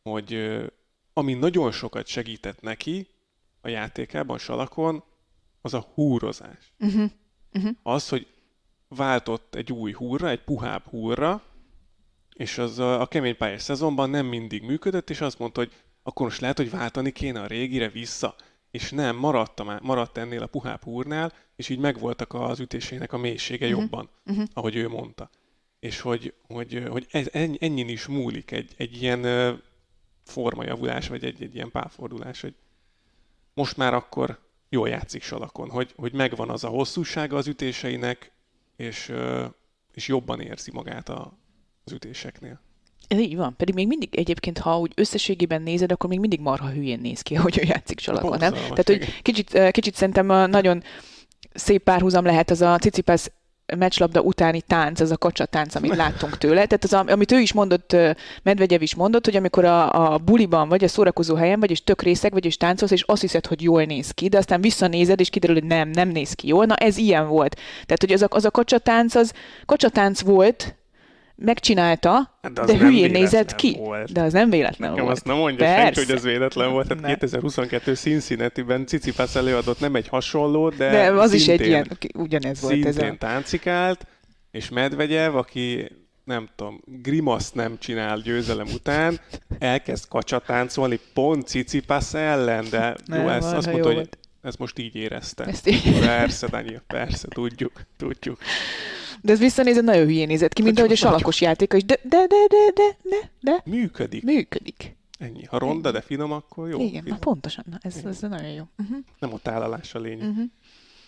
[0.03, 0.57] hogy
[1.13, 3.07] ami nagyon sokat segített neki
[3.61, 5.03] a játékában, salakon,
[5.61, 6.73] az a húrozás.
[6.79, 7.11] Uh-huh.
[7.53, 7.75] Uh-huh.
[7.83, 8.27] Az, hogy
[8.87, 11.43] váltott egy új húrra, egy puhább húrra,
[12.33, 15.73] és az a, a kemény pályás szezonban nem mindig működött, és azt mondta, hogy
[16.03, 18.35] akkor most lehet, hogy váltani kéne a régire vissza.
[18.75, 23.17] És nem, maradt, a, maradt ennél a puhább húrnál, és így megvoltak az ütésének a
[23.17, 23.79] mélysége Mhm.
[23.79, 24.45] jobban, Uh-huh.
[24.53, 25.29] ahogy ő mondta.
[25.79, 29.21] És hogy, hogy, hogy ez, ennyi, ennyin is múlik egy, egy ilyen
[30.23, 32.55] formajavulás, vagy egy, egy ilyen pálfordulás, hogy
[33.53, 38.31] most már akkor jól játszik salakon, hogy, hogy megvan az a hosszúsága az ütéseinek,
[38.75, 39.11] és,
[39.93, 41.37] és jobban érzi magát a,
[41.83, 42.61] az ütéseknél.
[43.07, 43.55] Ez így van.
[43.57, 47.35] Pedig még mindig egyébként, ha úgy összességében nézed, akkor még mindig marha hülyén néz ki,
[47.45, 48.53] hogy ő játszik salakon, nem?
[48.53, 50.83] Tehát, hogy kicsit, eh, kicsit szerintem a nagyon
[51.53, 53.31] szép párhuzam lehet az a Cicipász
[53.77, 56.65] meccslabda utáni tánc, az a kacsa tánc, amit láttunk tőle.
[56.65, 58.13] Tehát az, amit ő is mondott, eh,
[58.43, 62.01] Medvegyev is mondott, hogy amikor a, a buliban vagy, a szórakozó helyen vagy, és tök
[62.01, 65.29] részeg vagy, és táncolsz, és azt hiszed, hogy jól néz ki, de aztán visszanézed, és
[65.29, 66.65] kiderül, hogy nem, nem néz ki jól.
[66.65, 67.55] Na ez ilyen volt.
[67.85, 69.33] Tehát, hogy az a, az a kacsa tánc, az
[69.65, 70.75] kacsa tánc volt,
[71.35, 73.75] megcsinálta, Hát de, de hülyén nézett ki.
[73.77, 74.11] volt.
[74.11, 75.15] De az nem véletlen Nekem volt.
[75.17, 75.83] azt nem mondja Persze.
[75.83, 76.87] senki, hogy ez véletlen volt.
[76.87, 77.01] Nem.
[77.03, 82.61] 2022 Cincinnati-ben Cicipász előadott nem egy hasonló, de, De az is egy szintén- ilyen, ugyanez
[82.61, 83.17] volt ez szintén a...
[83.17, 84.07] táncikált,
[84.51, 85.91] és Medvegyev, aki
[86.23, 89.19] nem tudom, grimaszt nem csinál győzelem után,
[89.59, 94.09] elkezd kacsatáncolni pont Cicipász ellen, de Nem, jó, ezt azt mondta, hogy
[94.41, 95.43] ezt most így érezte.
[95.43, 98.37] Ezt így- Persze, Dani, persze, tudjuk, tudjuk.
[99.25, 101.85] De ez visszanézed, nagyon hülyén nézett ki, mint ahogy a salakos játéka is.
[101.85, 104.23] De, de, de, de, de, de, de, Működik.
[104.23, 104.95] működik.
[105.19, 105.43] Ennyi.
[105.43, 106.79] Ha ronda, de finom, akkor jó.
[106.79, 107.19] Igen, na finom.
[107.19, 107.63] pontosan.
[107.69, 108.63] Na, ez, ez nagyon jó.
[108.77, 108.97] Uh-huh.
[109.19, 110.29] Nem a tálalás a lényeg.
[110.29, 110.45] Uh-huh.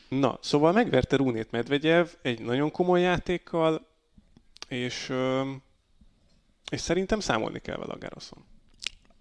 [0.10, 3.88] Na, szóval megverte Runét Medvegyev egy nagyon komoly játékkal,
[4.68, 5.14] és,
[6.72, 8.46] és szerintem számolni kell vele a Garoszon.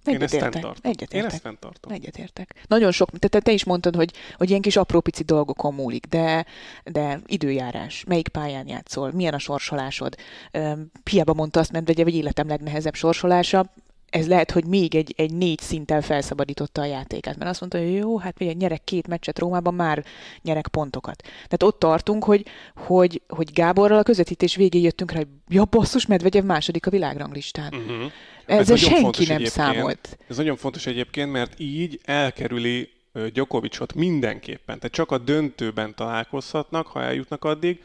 [0.06, 0.52] Én ezt Egyetértek.
[0.52, 0.82] fenntartom.
[0.84, 1.32] Én Egyetértek.
[1.32, 1.92] ezt fenntartom.
[1.92, 2.54] Egyetértek.
[2.66, 6.46] Nagyon sok, te, te, is mondtad, hogy, hogy ilyen kis apró pici dolgokon múlik, de,
[6.84, 10.16] de időjárás, melyik pályán játszol, milyen a sorsolásod.
[10.52, 13.72] Üm, Hiába mondta azt Medvegyev, hogy életem legnehezebb sorsolása,
[14.10, 17.94] ez lehet, hogy még egy, egy négy szinttel felszabadította a játékát, mert azt mondta, hogy
[17.94, 20.04] jó, hát figyelj, nyerek két meccset Rómában, már
[20.42, 21.22] nyerek pontokat.
[21.22, 26.06] Tehát ott tartunk, hogy, hogy, hogy Gáborral a közvetítés végén jöttünk rá, hogy ja, basszus,
[26.06, 27.74] Medvegyev második a világranglistán.
[27.74, 28.12] Uh-huh.
[28.46, 29.48] Ezzel nagyon senki nem egyébként.
[29.50, 30.18] számolt.
[30.28, 34.78] Ez nagyon fontos egyébként, mert így elkerüli ö, Djokovicot mindenképpen.
[34.78, 37.82] Tehát csak a döntőben találkozhatnak, ha eljutnak addig,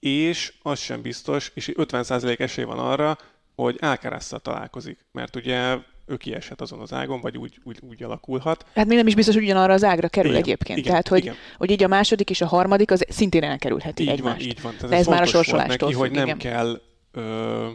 [0.00, 3.18] és az sem biztos, és 50% esély van arra,
[3.54, 4.98] hogy Alcarazzal találkozik.
[5.12, 8.64] Mert ugye ő kieshet azon az ágon, vagy úgy, úgy, úgy alakulhat.
[8.74, 10.78] Hát még nem is biztos, hogy ugyanarra az ágra kerül Igen, egyébként.
[10.78, 11.34] igen, Tehát, hogy, igen.
[11.56, 14.36] hogy így a második és a harmadik az szintén elkerülheti Így egymást.
[14.40, 14.72] van, így van.
[14.74, 16.38] Tehát De ez már a sorsolástól neki, hogy nem igen.
[16.38, 16.80] kell
[17.12, 17.68] ö,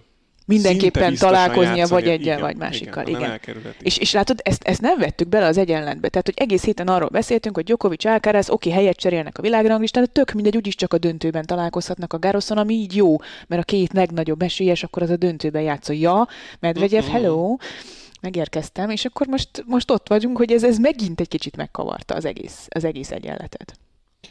[0.46, 3.40] Mindenképpen találkoznia vagy egyel, igen, vagy másikkal, Igen, igen.
[3.80, 6.10] És, és látod, ezt, ezt nem vettük bele az egyenletbe.
[6.10, 10.10] Tehát, hogy egész héten arról beszéltünk, hogy Djokovic, Alcaraz, oké, helyet cserélnek a világranglistán, de
[10.10, 13.16] tök mindegy, úgyis csak a döntőben találkozhatnak a Garoszon, ami így jó,
[13.48, 15.96] mert a két legnagyobb esélyes, akkor az a döntőben játszol.
[15.96, 16.28] Ja,
[16.60, 17.12] Medvegyev, Mhm.
[17.12, 17.58] hello!
[18.22, 22.26] megérkeztem, és akkor most, most ott vagyunk, hogy ez, ez megint egy kicsit megkavarta az
[22.26, 23.74] egész, az egész egyenletet.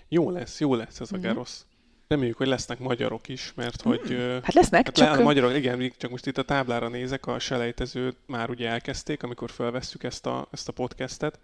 [0.09, 1.27] Jó lesz, jó lesz ez a Mhm.
[1.27, 1.65] Gerosz.
[2.13, 4.13] Reméljük, hogy lesznek magyarok is, mert hogy...
[4.13, 5.19] ö, Hát lesznek, Hát csak...
[5.19, 9.51] a magyarok, igen, csak most itt a táblára nézek, a selejtezőt már ugye elkezdték, amikor
[9.51, 11.39] felvesszük ezt a, ezt a podcastet,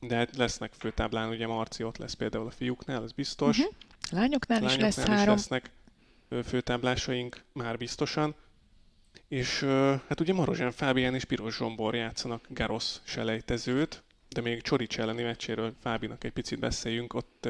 [0.00, 3.58] de hát lesznek főtáblán, ugye Marci ott lesz például a fiúknál, ez biztos.
[3.58, 3.66] Mhm.
[4.10, 5.22] Lányoknál is Lányoknál lesz három.
[5.22, 5.70] is lesznek
[6.28, 8.34] ö, főtáblásaink már biztosan.
[9.28, 9.60] És
[10.08, 15.74] hát ugye Marozsán Fábián és Piros Zsombor játszanak Garosz selejtezőt, de még Csorics elleni meccséről
[15.80, 17.48] Fábinak egy picit beszéljünk, ott,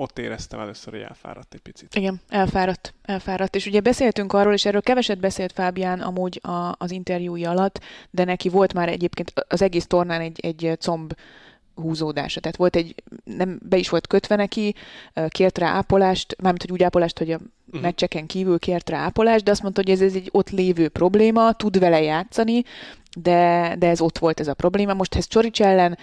[0.00, 1.94] ott éreztem először, hogy elfáradt egy picit.
[1.94, 3.54] Igen, elfáradt, elfáradt.
[3.54, 8.24] És ugye beszéltünk arról, és erről keveset beszélt Fábián amúgy a, az interjúja alatt, de
[8.24, 11.12] neki volt már egyébként az egész tornán egy, egy comb
[11.74, 12.40] húzódása.
[12.40, 14.74] Tehát volt egy, nem, be is volt kötve neki,
[15.28, 17.38] kért rá ápolást, mármint, hogy úgy ápolást, hogy a
[17.72, 17.82] Mhm.
[17.82, 21.52] meccseken kívül kért rá ápolást, de azt mondta, hogy ez, ez egy ott lévő probléma,
[21.52, 22.62] tud vele játszani,
[23.18, 24.94] de, de ez ott volt ez a probléma.
[24.94, 25.98] Most ez Csorics ellen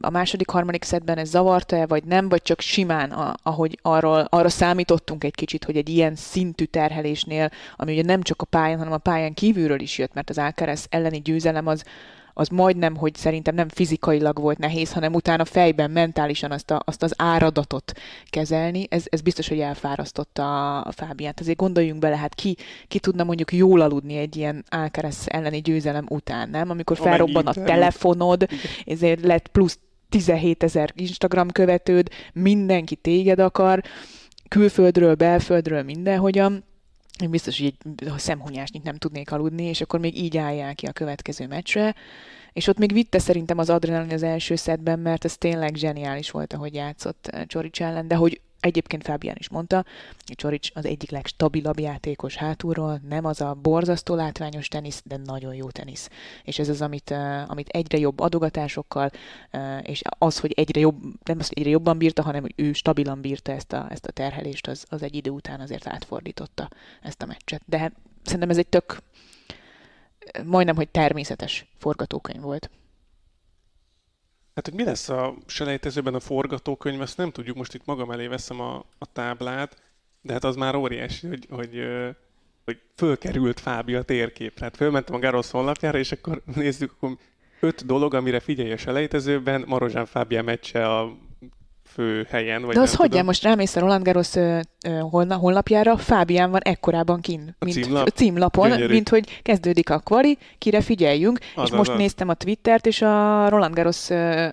[0.00, 4.48] a második, harmadik szedben ez zavarta-e, vagy nem, vagy csak simán, a, ahogy arról, arra
[4.48, 8.92] számítottunk egy kicsit, hogy egy ilyen szintű terhelésnél, ami ugye nem csak a pályán, hanem
[8.92, 11.84] a pályán kívülről is jött, mert az Alcaraz elleni győzelem az,
[12.34, 17.02] az majdnem, hogy szerintem nem fizikailag volt nehéz, hanem utána fejben, mentálisan azt, a, azt
[17.02, 17.92] az áradatot
[18.30, 21.40] kezelni, ez, ez biztos, hogy elfárasztotta a Fábiát.
[21.40, 22.56] Azért gondoljunk bele, hát ki,
[22.88, 26.70] ki tudna mondjuk jól aludni egy ilyen Alcaraz elleni győzelem után, nem?
[26.70, 28.46] Amikor felrobban a telefonod,
[28.86, 33.82] ezért lett plusz 17 ezer Instagram követőd, mindenki téged akar,
[34.48, 36.64] külföldről, belföldről, mindenhogyan.
[37.20, 40.92] Én biztos, hogy egy szemhunyásnyit nem tudnék aludni, és akkor még így állják ki a
[40.92, 41.94] következő meccsre.
[42.52, 46.52] És ott még vitte szerintem az adrenalin az első szedben, mert ez tényleg zseniális volt,
[46.52, 49.84] ahogy játszott eh, Csorics ellen, de hogy egyébként Fábián is mondta,
[50.26, 55.54] hogy Csorics az egyik legstabilabb játékos hátulról, nem az a borzasztó látványos tenisz, de nagyon
[55.54, 56.08] jó tenisz.
[56.42, 57.14] És ez az, amit,
[57.46, 59.10] amit egyre jobb adogatásokkal,
[59.82, 63.20] és az, hogy egyre jobb, nem az, hogy egyre jobban bírta, hanem hogy ő stabilan
[63.20, 66.68] bírta ezt a, ezt a terhelést, az, az egy idő után azért átfordította
[67.02, 67.62] ezt a meccset.
[67.66, 69.02] De hát szerintem ez egy tök
[70.44, 72.70] majdnem, hogy természetes forgatókönyv volt.
[74.54, 78.26] Hát, hogy mi lesz a selejtezőben a forgatókönyv, ezt nem tudjuk, most itt magam elé
[78.26, 79.82] veszem a, a táblát,
[80.22, 81.82] de hát az már óriási, hogy, hogy,
[82.64, 84.64] hogy fölkerült Fábi a térképre.
[84.64, 87.16] Hát fölmentem a Garosz honlapjára, és akkor nézzük, akkor
[87.60, 91.16] öt dolog, amire figyelj a selejtezőben, Marozsán Fábia meccse a
[91.94, 92.62] fő helyen.
[92.62, 93.24] Vagy De az nem hogy tudom.
[93.24, 97.82] most rámész a Roland Garros ö, ö, holna, honlapjára, Fábián van ekkorában kin, A mint
[97.82, 98.06] címlap?
[98.06, 98.92] a címlapon, Gyönyörű.
[98.92, 102.00] mint hogy kezdődik a kvali, kire figyeljünk, Az, és most az, az.
[102.00, 104.08] néztem a Twittert, és a Roland Garros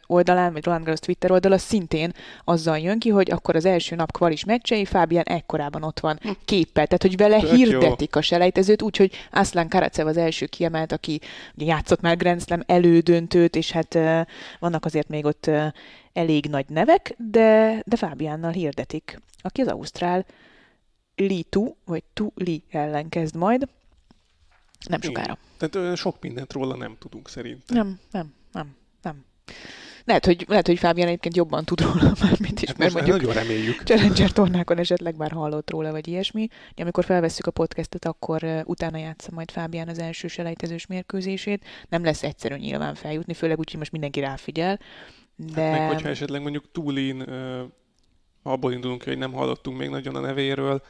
[0.07, 2.11] oldalán, vagy Roland Garros Twitter oldala szintén
[2.43, 6.85] azzal jön ki, hogy akkor az első nap kvalis meccsei, Fábián ekkorában ott van képpel,
[6.85, 7.55] tehát hogy vele Tök jó.
[7.55, 11.19] hirdetik a selejtezőt, úgyhogy Aslan Karacev az első kiemelt, aki
[11.55, 13.97] ugye játszott már Grand Slam elődöntőt, és hát
[14.59, 15.49] vannak azért még ott
[16.19, 20.25] elég nagy nevek, de, de Fábiánnal hirdetik, aki az Ausztrál
[21.15, 23.67] Li Tu, vagy Tu Li ellen kezd majd.
[24.87, 25.01] Nem Igen.
[25.01, 25.37] sokára.
[25.57, 27.75] Tehát ö, sok mindent róla nem tudunk szerintem.
[27.77, 29.25] Nem, nem, nem, nem.
[30.05, 33.17] Lehet, hogy, lehet, hogy Fábián egyébként jobban tud róla már, mint is, Hát mert mondjuk
[33.17, 33.81] nagyon reméljük.
[33.83, 36.47] Challenger tornákon esetleg már hallott róla, vagy ilyesmi.
[36.71, 41.65] Ugye, amikor felvesszük a podcastet, akkor uh, utána játsza majd Fábián az első selejtezős mérkőzését.
[41.89, 44.79] Nem lesz egyszerű nyilván feljutni, főleg úgy, hogy most mindenki ráfigyel.
[45.45, 45.69] De...
[45.69, 47.21] Meg hogyha esetleg mondjuk Tulin,
[48.43, 50.81] abból indulunk hogy nem hallottunk még nagyon a nevéről,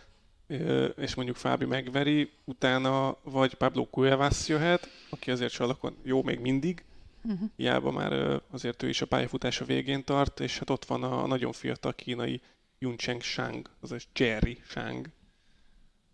[0.95, 6.83] és mondjuk Fábi megveri, utána vagy Pablo Cuevas jöhet, aki azért salakon jó még mindig,
[7.23, 7.49] Uh-huh.
[7.55, 11.51] hiába már azért ő is a pályafutása végén tart, és hát ott van a nagyon
[11.51, 12.41] fiatal kínai
[12.77, 15.09] Yuncheng Shang, azaz Jerry Shang,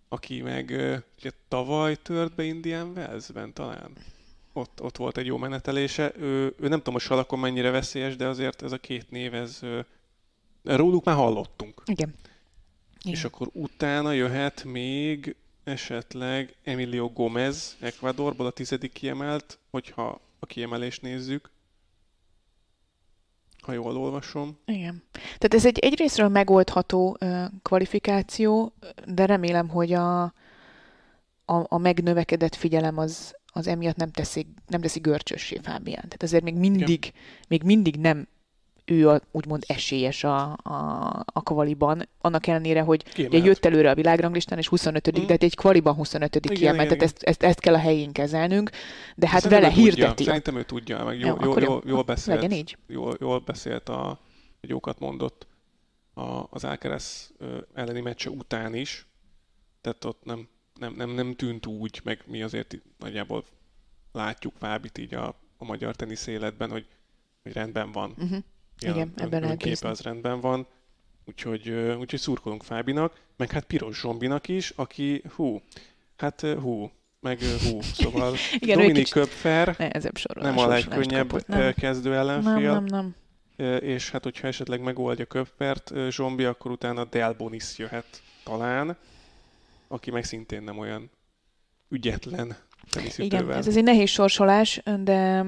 [0.10, 0.70] aki meg
[1.20, 3.92] ugye tavaly tört be Indian Wellsben talán.
[4.58, 6.12] Ott, ott volt egy jó menetelése.
[6.18, 9.60] Ő, ő nem tudom, a salakon mennyire veszélyes, de azért ez a két név, ez
[10.64, 11.82] róluk már hallottunk.
[11.86, 12.16] Igen.
[13.04, 13.32] És Igen.
[13.34, 21.50] akkor utána jöhet még esetleg Emilio Gomez Ecuadorból a tizedik kiemelt, hogyha a kiemelést nézzük.
[23.62, 24.58] Ha jól olvasom.
[24.66, 25.04] Igen.
[25.12, 28.74] Tehát ez egy egyrésztről megoldható ö, kvalifikáció,
[29.06, 30.34] de remélem, hogy a, a,
[31.46, 36.02] a megnövekedett figyelem az, az emiatt nem teszi, nem teszi görcsössé Fábián.
[36.02, 37.12] Tehát azért még mindig,
[37.48, 38.28] még mindig nem
[38.86, 43.46] ő a, úgymond esélyes a, a, a kvaliban, annak ellenére, hogy ugye Kiemelt.
[43.46, 45.26] jött előre a világranglistán, és 25 Mm.
[45.26, 48.12] de hát egy kvaliban 25 Igen, kiemelt, igen, tehát ezt, ezt, ezt kell a helyén
[48.12, 48.70] kezelnünk,
[49.16, 49.94] de hát Szerintem vele ő tudja.
[50.04, 50.24] hirdeti.
[50.24, 51.70] Szerintem ő tudja, meg Jó, jól, jól, jó.
[51.72, 52.42] jól, jól beszélt.
[52.42, 52.78] Legyen így.
[52.88, 54.20] Jól, jól beszélt, a,
[54.60, 55.48] hogy jókat mondott
[56.14, 56.68] a, az
[57.38, 59.08] ö, elleni meccse után is.
[59.82, 60.48] Tehát ott nem,
[60.80, 63.46] nem, nem, nem tűnt úgy, meg mi azért nagyjából
[64.12, 66.86] látjuk Fábit így a, a magyar tenisz életben, hogy,
[67.44, 68.14] hogy rendben van.
[68.18, 68.44] Uh-huh.
[68.80, 70.68] Igen, ebben lehet képe az rendben van.
[71.26, 71.70] Úgyhogy,
[72.00, 75.62] úgyhogy szurkolunk Fábinak, meg hát Piros Zsombinak is, aki hú,
[76.16, 79.94] hát hú, meg hú, szóval Igen, Dominik Köpfer
[80.34, 81.46] nem a legkönnyebb
[81.76, 82.72] kezdő ellenfél.
[82.72, 83.14] Nem, nem,
[83.58, 83.80] nem.
[83.80, 88.98] És hát, hogyha esetleg megoldja Köpfert Zsombi, akkor utána Delbonis jöhet talán,
[89.96, 91.10] aki meg szintén nem olyan
[91.90, 92.58] ügyetlen
[93.18, 95.46] Igen, ez egy nehéz sorsolás, de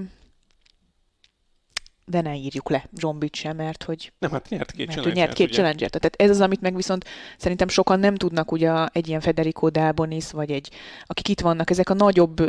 [2.09, 4.11] de ne írjuk le Zsombit sem, mert hogy...
[4.19, 7.05] Nem, hát nyert két mert, nyert két challenger Tehát ez az, amit meg viszont
[7.37, 10.71] szerintem sokan nem tudnak, ugye egy ilyen Federico Delbonis, vagy egy,
[11.05, 12.39] akik itt vannak, ezek a nagyobb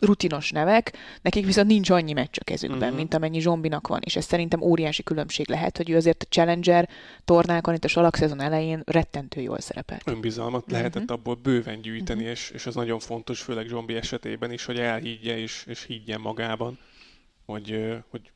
[0.00, 0.92] rutinos nevek,
[1.22, 2.96] nekik viszont nincs annyi meccs a kezükben, uh-huh.
[2.96, 6.88] mint amennyi Zsombinak van, és ez szerintem óriási különbség lehet, hogy ő azért a challenger
[7.24, 10.02] tornákon, itt a salakszezon elején rettentő jól szerepelt.
[10.04, 10.76] Önbizalmat uh-huh.
[10.76, 12.32] lehetett abból bőven gyűjteni, uh-huh.
[12.32, 16.78] és, és az nagyon fontos, főleg Zsombi esetében is, hogy elhiggye és, és higgyen magában,
[17.46, 18.32] hogy, hogy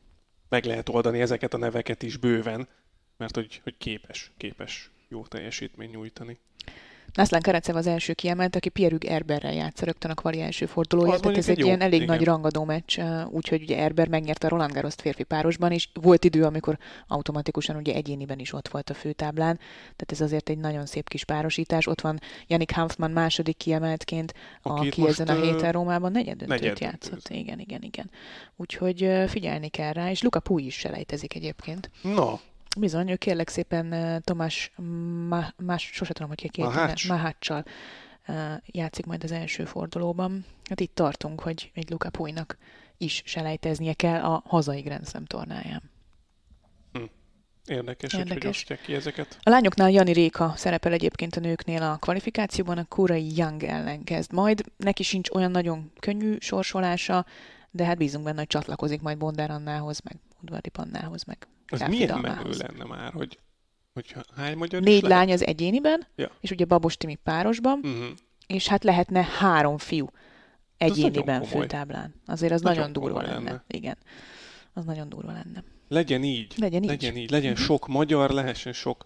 [0.48, 2.68] meg lehet oldani ezeket a neveket is bőven,
[3.16, 6.38] mert hogy, hogy képes, képes jó teljesítmény nyújtani.
[7.14, 11.36] Nászlán Karecev az első kiemelt, aki Pierre Erberrel játsza rögtön a kvali első fordulója, tehát
[11.36, 12.16] ez egy, egy ilyen elég igen.
[12.16, 13.00] nagy rangadó meccs,
[13.30, 15.90] úgyhogy ugye Erber megnyerte a Roland garros férfi párosban is.
[16.00, 20.58] Volt idő, amikor automatikusan ugye egyéniben is ott volt a főtáblán, tehát ez azért egy
[20.58, 21.86] nagyon szép kis párosítás.
[21.86, 27.28] Ott van Janik Hanfmann második kiemeltként, Akit aki ezen a héten Rómában negyedöntőt negyed játszott.
[27.28, 28.10] Igen, igen, igen.
[28.56, 31.90] Úgyhogy figyelni kell rá, és Luka Pui is selejtezik egyébként.
[32.02, 32.34] No,
[32.76, 34.72] Bizony, ő kérlek szépen Tomás,
[35.28, 36.62] má, más, sose tudom, hogy ki
[37.08, 37.64] Maháccsal
[38.66, 40.44] játszik majd az első fordulóban.
[40.64, 42.58] Hát itt tartunk, hogy egy Luka Pujnak
[42.96, 45.82] is selejteznie kell a hazai Grand Slam tornáján.
[46.92, 47.02] Hm.
[47.66, 48.64] Érdekes, Érdekes.
[48.68, 49.38] hogy ki ezeket.
[49.42, 54.32] A lányoknál Jani Réka szerepel egyébként a nőknél a kvalifikációban, a Kurai Young ellen kezd
[54.32, 54.64] majd.
[54.76, 57.26] Neki sincs olyan nagyon könnyű sorsolása,
[57.70, 62.18] de hát bízunk benne, hogy csatlakozik majd Bondár Annához, meg Udvari Pannához, meg az milyen
[62.18, 63.38] menő lenne már, hogy,
[63.92, 66.30] hogyha hány magyar Négy lány az egyéniben, ja.
[66.40, 68.06] és ugye Babos Timi párosban, uh-huh.
[68.46, 70.06] és hát lehetne három fiú
[70.78, 72.14] egyéniben főtáblán.
[72.26, 73.34] Azért az nagyon, nagyon durva lenne.
[73.34, 73.64] lenne.
[73.66, 73.96] Igen.
[74.72, 75.64] Az nagyon durva lenne.
[75.88, 76.54] Legyen így.
[76.56, 76.88] Legyen így.
[76.88, 77.30] Legyen, így.
[77.30, 77.66] Legyen uh-huh.
[77.66, 79.04] sok magyar, lehessen sok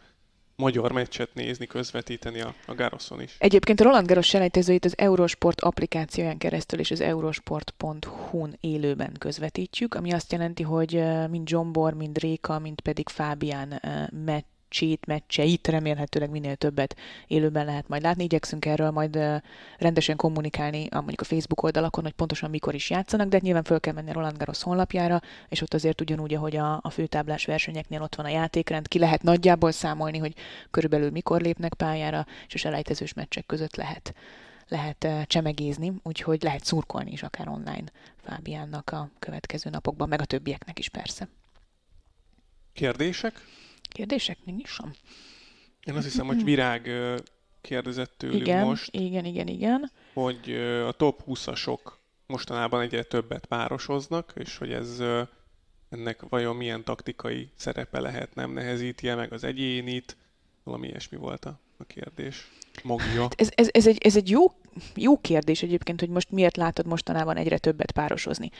[0.63, 3.37] magyar meccset nézni, közvetíteni a, a Garoszon is.
[3.39, 10.13] Egyébként a Roland Garros selejtezőit az Eurosport applikációján keresztül és az eurosport.hu-n élőben közvetítjük, ami
[10.13, 13.83] azt jelenti, hogy mind Zsombor, mind Réka, mind pedig Fábián
[14.25, 16.97] meccs meccsét, meccseit remélhetőleg minél többet
[17.27, 18.25] élőben lehet majd látni.
[18.25, 19.19] Igyekszünk erről majd
[19.79, 23.63] rendesen kommunikálni a, mondjuk a Facebook oldalakon, hogy pontosan mikor is játszanak, de hát nyilván
[23.63, 27.45] föl kell menni a Roland Garros honlapjára, és ott azért ugyanúgy, ahogy a, a főtáblás
[27.45, 30.35] versenyeknél ott van a játékrend, ki lehet nagyjából számolni, hogy
[30.71, 34.15] körülbelül mikor lépnek pályára, és a selejtezős meccsek között lehet
[34.69, 37.85] lehet csemegézni, úgyhogy lehet szurkolni is akár online
[38.25, 41.29] Fábiánnak a következő napokban, meg a többieknek is persze.
[42.73, 43.41] Kérdések?
[43.93, 44.95] Kérdések nincs sem.
[45.85, 46.91] Én azt hiszem, hogy Virág
[47.61, 48.97] kérdezett tőlük igen, most.
[48.97, 49.91] Igen, igen, igen.
[50.13, 50.53] Hogy
[50.87, 51.79] a top 20-asok
[52.27, 55.03] mostanában egyre többet párosoznak, és hogy ez
[55.91, 60.17] ennek vajon milyen taktikai szerepe lehet, nem nehezíti meg az egyénit,
[60.63, 62.51] valami ilyesmi volt a, a kérdés.
[62.83, 63.29] Magja.
[63.37, 64.53] Ez, ez, ez, egy, ez egy jó,
[64.95, 68.51] jó kérdés egyébként, hogy most miért látod mostanában egyre többet párosozni.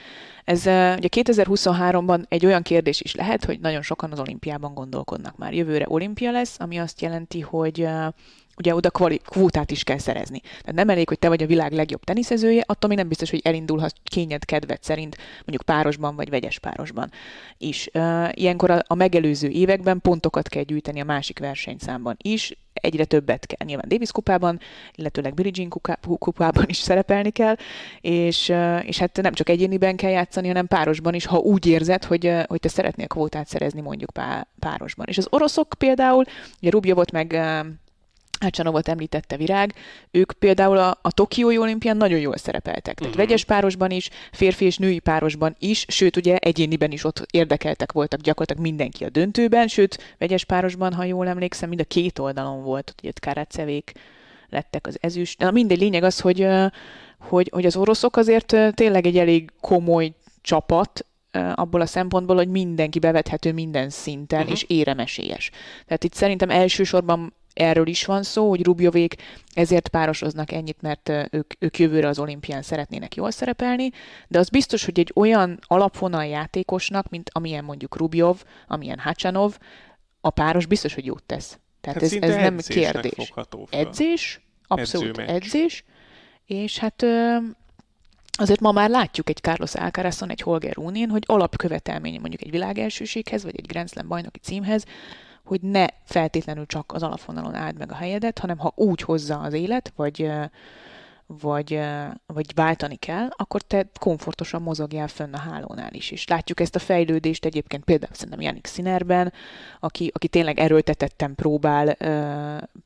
[0.43, 0.59] Ez
[0.97, 5.53] ugye 2023-ban egy olyan kérdés is lehet, hogy nagyon sokan az olimpiában gondolkodnak már.
[5.53, 7.87] Jövőre olimpia lesz, ami azt jelenti, hogy
[8.57, 8.89] ugye oda
[9.25, 10.39] kvótát is kell szerezni.
[10.39, 13.41] Tehát nem elég, hogy te vagy a világ legjobb teniszezője, attól még nem biztos, hogy
[13.43, 17.11] elindulhatsz kényed kedved szerint, mondjuk párosban vagy vegyes párosban
[17.57, 17.89] is.
[18.31, 23.67] Ilyenkor a, a megelőző években pontokat kell gyűjteni a másik versenyszámban is, egyre többet kell.
[23.67, 24.59] Nyilván Davis kupában,
[24.95, 27.55] illetőleg Billie Jean kupában is szerepelni kell,
[28.01, 32.31] és, és hát nem csak egyéniben kell játszani, hanem párosban is, ha úgy érzed, hogy,
[32.47, 35.05] hogy te szeretnél kvótát szerezni mondjuk pá- párosban.
[35.09, 36.23] És az oroszok például,
[36.61, 37.41] ugye Rubjovot meg
[38.43, 39.73] Hácsanovot említette Virág,
[40.11, 42.81] ők például a, a Tokiói olimpián nagyon jól szerepeltek.
[42.81, 43.15] Tehát uh-huh.
[43.15, 48.19] vegyes párosban is, férfi és női párosban is, sőt ugye egyéniben is ott érdekeltek voltak
[48.21, 52.95] gyakorlatilag mindenki a döntőben, sőt vegyes párosban, ha jól emlékszem, mind a két oldalon volt,
[53.01, 53.91] ugye Karacevék
[54.49, 55.39] lettek az ezüst.
[55.39, 56.47] Na mindegy, lényeg az, hogy,
[57.19, 61.05] hogy, hogy az oroszok azért tényleg egy elég komoly csapat,
[61.55, 64.53] abból a szempontból, hogy mindenki bevethető minden szinten, uh-huh.
[64.53, 65.51] és éremesélyes.
[65.85, 69.15] Tehát itt szerintem elsősorban erről is van szó, hogy Rubjovék
[69.53, 73.89] ezért párosoznak ennyit, mert ők, ők jövőre az olimpián szeretnének jól szerepelni,
[74.27, 79.57] de az biztos, hogy egy olyan alapvonal játékosnak, mint amilyen mondjuk Rubjov, amilyen Hacsanov,
[80.21, 81.57] a páros biztos, hogy jót tesz.
[81.81, 83.33] Tehát hát ez, ez nem kérdés.
[83.69, 85.83] Edzés, abszolút edzés,
[86.45, 87.05] és hát
[88.31, 93.43] azért ma már látjuk egy Carlos Alcarazon, egy Holger Runin, hogy alapkövetelménye mondjuk egy világelsőséghez,
[93.43, 94.85] vagy egy Grand Slam bajnoki címhez,
[95.43, 99.53] hogy ne feltétlenül csak az alapvonalon áld meg a helyedet, hanem ha úgy hozza az
[99.53, 100.31] élet, vagy,
[101.27, 101.79] vagy,
[102.25, 106.11] vagy váltani kell, akkor te komfortosan mozogjál fönn a hálónál is.
[106.11, 109.33] És látjuk ezt a fejlődést egyébként például szerintem Janik Sinerben,
[109.79, 111.97] aki, aki tényleg erőltetetten próbál,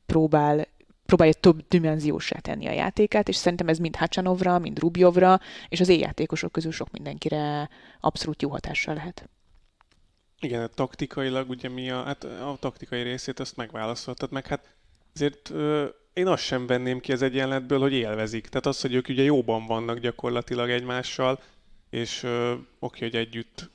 [0.06, 0.66] próbál
[1.06, 5.88] próbálja több dimenziósá tenni a játékát, és szerintem ez mind Hacsanovra, mind Rubjovra, és az
[5.88, 7.68] éjjátékosok közül sok mindenkire
[8.00, 9.28] abszolút jó hatással lehet.
[10.40, 14.74] Igen, hát taktikailag ugye mi a, hát a taktikai részét azt megválaszoltad, meg hát
[15.14, 18.46] azért ö, én azt sem venném ki az egyenletből, hogy élvezik.
[18.48, 21.40] Tehát az, hogy ők ugye jóban vannak gyakorlatilag egymással,
[21.90, 23.70] és ö, oké, hogy együtt,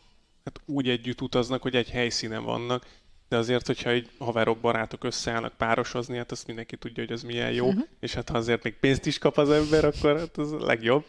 [0.45, 2.85] hát úgy együtt utaznak, hogy egy helyszínen vannak,
[3.29, 7.51] de azért, hogyha egy haverok, barátok összeállnak párosozni, hát azt mindenki tudja, hogy az milyen
[7.51, 7.83] jó, uh-huh.
[7.99, 11.05] és hát ha azért még pénzt is kap az ember, akkor hát az a legjobb.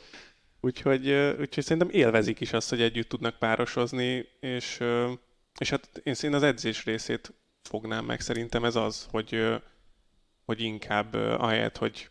[0.61, 4.80] Úgyhogy, úgyhogy szerintem élvezik is azt, hogy együtt tudnak párosozni, és,
[5.59, 7.32] és hát én szerintem az edzés részét
[7.62, 8.20] fognám meg.
[8.20, 9.61] Szerintem ez az, hogy,
[10.44, 12.11] hogy inkább ahelyett, hogy,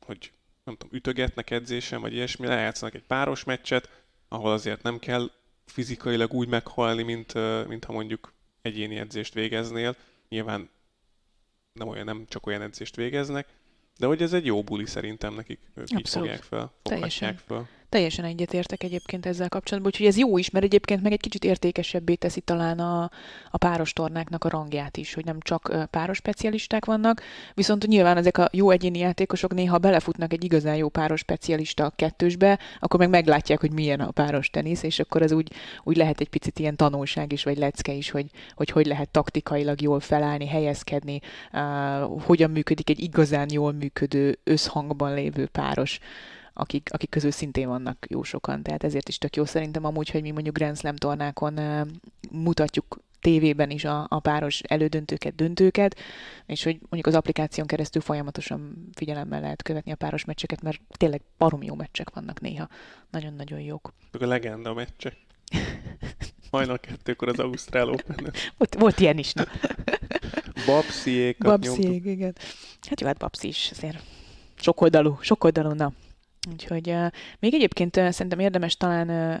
[0.00, 0.30] hogy
[0.64, 5.30] nem tudom, ütögetnek edzésen, vagy ilyesmi, lejátszanak egy páros meccset, ahol azért nem kell
[5.66, 7.34] fizikailag úgy meghalni, mint,
[7.66, 8.32] mint ha mondjuk
[8.62, 9.96] egyéni edzést végeznél.
[10.28, 10.70] Nyilván
[11.72, 13.48] nem, olyan, nem csak olyan edzést végeznek,
[13.98, 16.06] de hogy ez egy jó buli szerintem nekik, ők Abszolút.
[16.06, 17.68] így fogják fel, foghatják fel.
[17.96, 22.14] Teljesen egyetértek egyébként ezzel kapcsolatban, úgyhogy ez jó is, mert egyébként meg egy kicsit értékesebbé
[22.14, 23.10] teszi talán a,
[23.50, 27.22] a páros tornáknak a rangját is, hogy nem csak páros specialisták vannak,
[27.54, 31.92] viszont nyilván ezek a jó egyéni játékosok néha belefutnak egy igazán jó páros specialista a
[31.96, 36.20] kettősbe, akkor meg meglátják, hogy milyen a páros tenisz, és akkor ez úgy, úgy lehet
[36.20, 40.46] egy picit ilyen tanulság is, vagy lecke is, hogy hogy, hogy lehet taktikailag jól felállni,
[40.46, 41.20] helyezkedni,
[41.52, 45.98] uh, hogyan működik egy igazán jól működő, összhangban lévő páros
[46.56, 48.62] akik, akik közül szintén vannak jó sokan.
[48.62, 51.58] Tehát ezért is tök jó szerintem amúgy, hogy mi mondjuk Grand Slam tornákon
[52.30, 55.96] mutatjuk tévében is a, a páros elődöntőket, döntőket,
[56.46, 61.20] és hogy mondjuk az applikáción keresztül folyamatosan figyelemmel lehet követni a páros meccseket, mert tényleg
[61.38, 62.68] barom jó meccsek vannak néha.
[63.10, 63.92] Nagyon-nagyon jók.
[64.12, 65.16] A legenda meccsek.
[66.50, 68.32] Hajnal kettőkor az Ausztrál Open.
[68.56, 69.44] volt, volt ilyen is, na.
[70.66, 72.34] Babsziékat Babsziék, igen.
[72.88, 74.02] Hát jó, hát Babszi is azért
[74.54, 75.92] sokoldalú, sokoldalú, na.
[76.52, 77.06] Úgyhogy uh,
[77.38, 79.40] még egyébként uh, szerintem érdemes talán uh,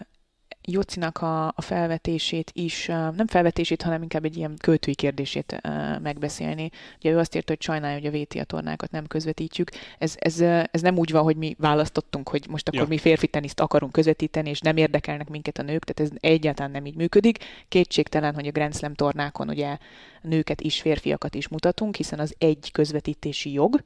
[0.68, 5.60] Jocinak a, a felvetését is, nem felvetését, hanem inkább egy ilyen költői kérdését
[6.02, 6.70] megbeszélni.
[6.98, 9.70] Ugye ő azt írta, hogy sajnálja, hogy a VTA tornákat nem közvetítjük.
[9.98, 10.40] Ez, ez,
[10.70, 12.86] ez nem úgy van, hogy mi választottunk, hogy most akkor ja.
[12.88, 16.86] mi férfi teniszt akarunk közvetíteni, és nem érdekelnek minket a nők, tehát ez egyáltalán nem
[16.86, 17.38] így működik.
[17.68, 19.78] Kétségtelen, hogy a Grand Slam tornákon ugye
[20.22, 23.82] nőket is, férfiakat is mutatunk, hiszen az egy közvetítési jog,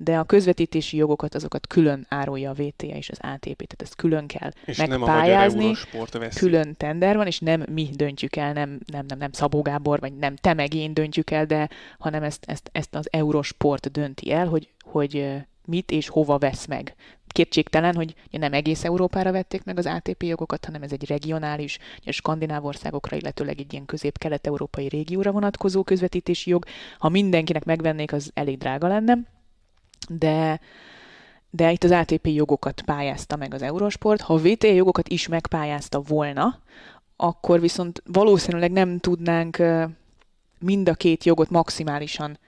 [0.00, 4.26] de a közvetítési jogokat azokat külön árulja a VTA és az ATP, tehát ezt külön
[4.26, 5.72] kell és megpályázni,
[6.12, 10.00] nem külön tender van, és nem mi döntjük el, nem, nem, nem, nem Szabó Gábor,
[10.00, 11.68] vagy nem te meg én döntjük el, de
[11.98, 15.26] hanem ezt, ezt, ezt az Eurosport dönti el, hogy, hogy
[15.64, 16.94] mit és hova vesz meg.
[17.26, 22.10] Kétségtelen, hogy nem egész Európára vették meg az ATP jogokat, hanem ez egy regionális, a
[22.10, 26.64] skandináv országokra, illetőleg egy ilyen közép-kelet-európai régióra vonatkozó közvetítési jog.
[26.98, 29.18] Ha mindenkinek megvennék, az elég drága lenne,
[30.08, 30.60] de
[31.50, 34.20] de itt az ATP jogokat pályázta meg az Eurosport.
[34.20, 36.58] Ha a VT jogokat is megpályázta volna,
[37.16, 39.62] akkor viszont valószínűleg nem tudnánk
[40.58, 42.38] mind a két jogot maximálisan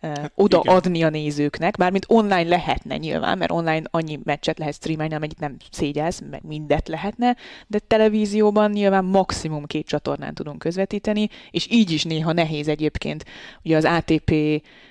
[0.00, 5.38] hát, odaadni a nézőknek, bármint online lehetne nyilván, mert online annyi meccset lehet streamelni, amennyit
[5.38, 11.90] nem szégyelsz, meg mindet lehetne, de televízióban nyilván maximum két csatornán tudunk közvetíteni, és így
[11.90, 13.24] is néha nehéz egyébként.
[13.64, 14.32] Ugye az ATP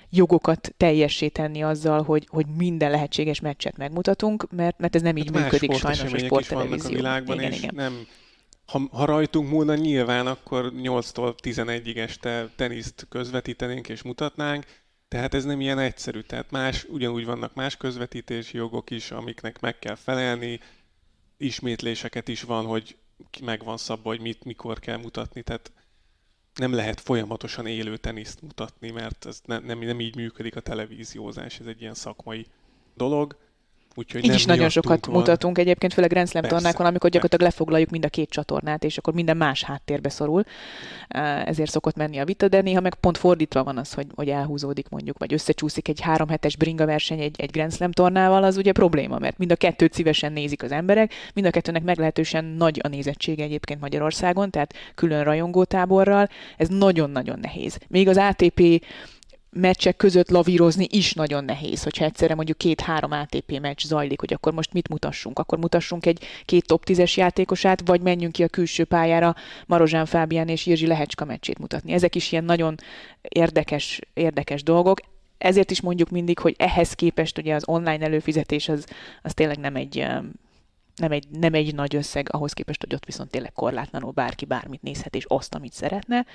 [0.10, 5.30] jogokat teljessé tenni azzal, hogy, hogy minden lehetséges meccset megmutatunk, mert, mert ez nem így
[5.34, 6.90] hát működik sajnos a sporttelevízió.
[6.90, 7.76] a világban, igen, és igen.
[7.76, 8.08] nem
[8.70, 14.66] ha, ha rajtunk múlna, nyilván akkor 8-tól 11-ig este teniszt közvetítenénk és mutatnánk,
[15.08, 16.20] tehát ez nem ilyen egyszerű.
[16.20, 20.60] Tehát más, ugyanúgy vannak más közvetítési jogok is, amiknek meg kell felelni,
[21.38, 22.98] ismétléseket is van, hogy
[23.42, 25.42] meg van szabva, hogy mit, mikor kell mutatni.
[25.42, 25.72] Tehát
[26.60, 31.60] nem lehet folyamatosan élő teniszt mutatni, mert ez ne, nem, nem így működik a televíziózás,
[31.60, 32.46] ez egy ilyen szakmai
[32.96, 33.38] dolog.
[34.00, 35.16] Úgyhogy Így is nagyon sokat van.
[35.16, 39.14] mutatunk egyébként, főleg Grand Slam tornákon, amikor gyakorlatilag lefoglaljuk mind a két csatornát, és akkor
[39.14, 40.44] minden más háttérbe szorul.
[41.46, 44.90] Ezért szokott menni a vita, de néha meg pont fordítva van az, hogy, hogy elhúzódik
[44.90, 48.72] mondjuk, vagy összecsúszik egy három hetes bringa verseny egy, egy Grand Slam tornával, az ugye
[48.72, 52.88] probléma, mert mind a kettőt szívesen nézik az emberek, mind a kettőnek meglehetősen nagy a
[52.88, 57.78] nézettsége egyébként Magyarországon, tehát külön rajongótáborral, ez nagyon-nagyon nehéz.
[57.88, 58.84] Még az ATP
[59.52, 64.54] meccsek között lavírozni is nagyon nehéz, hogyha egyszerre mondjuk két-három ATP meccs zajlik, hogy akkor
[64.54, 65.40] most mit mutassunk?
[65.40, 69.36] Akkor mutassunk egy két top 10-es játékosát, vagy menjünk ki a külső pályára
[69.66, 71.92] Marozsán Fábián és Jirzsi Lehecska meccsét mutatni.
[71.92, 72.76] Ezek is ilyen nagyon
[73.22, 75.00] érdekes, érdekes dolgok.
[75.38, 78.86] Ezért is mondjuk mindig, hogy ehhez képest ugye az online előfizetés az,
[79.22, 80.06] az tényleg nem egy
[81.00, 84.82] nem egy, nem egy nagy összeg ahhoz képest, hogy ott viszont tényleg korlátlanul bárki bármit
[84.82, 86.26] nézhet, és azt, amit szeretne.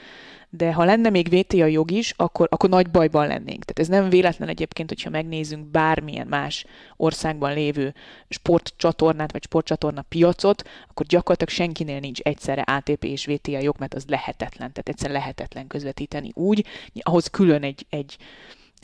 [0.51, 3.65] De ha lenne még VTA jog is, akkor, akkor nagy bajban lennénk.
[3.65, 7.95] Tehát ez nem véletlen egyébként, hogyha megnézzünk bármilyen más országban lévő
[8.29, 14.05] sportcsatornát, vagy sportcsatorna piacot, akkor gyakorlatilag senkinél nincs egyszerre ATP és VTA jog, mert az
[14.07, 14.73] lehetetlen.
[14.73, 16.67] Tehát egyszerűen lehetetlen közvetíteni úgy,
[17.01, 18.17] ahhoz külön egy, egy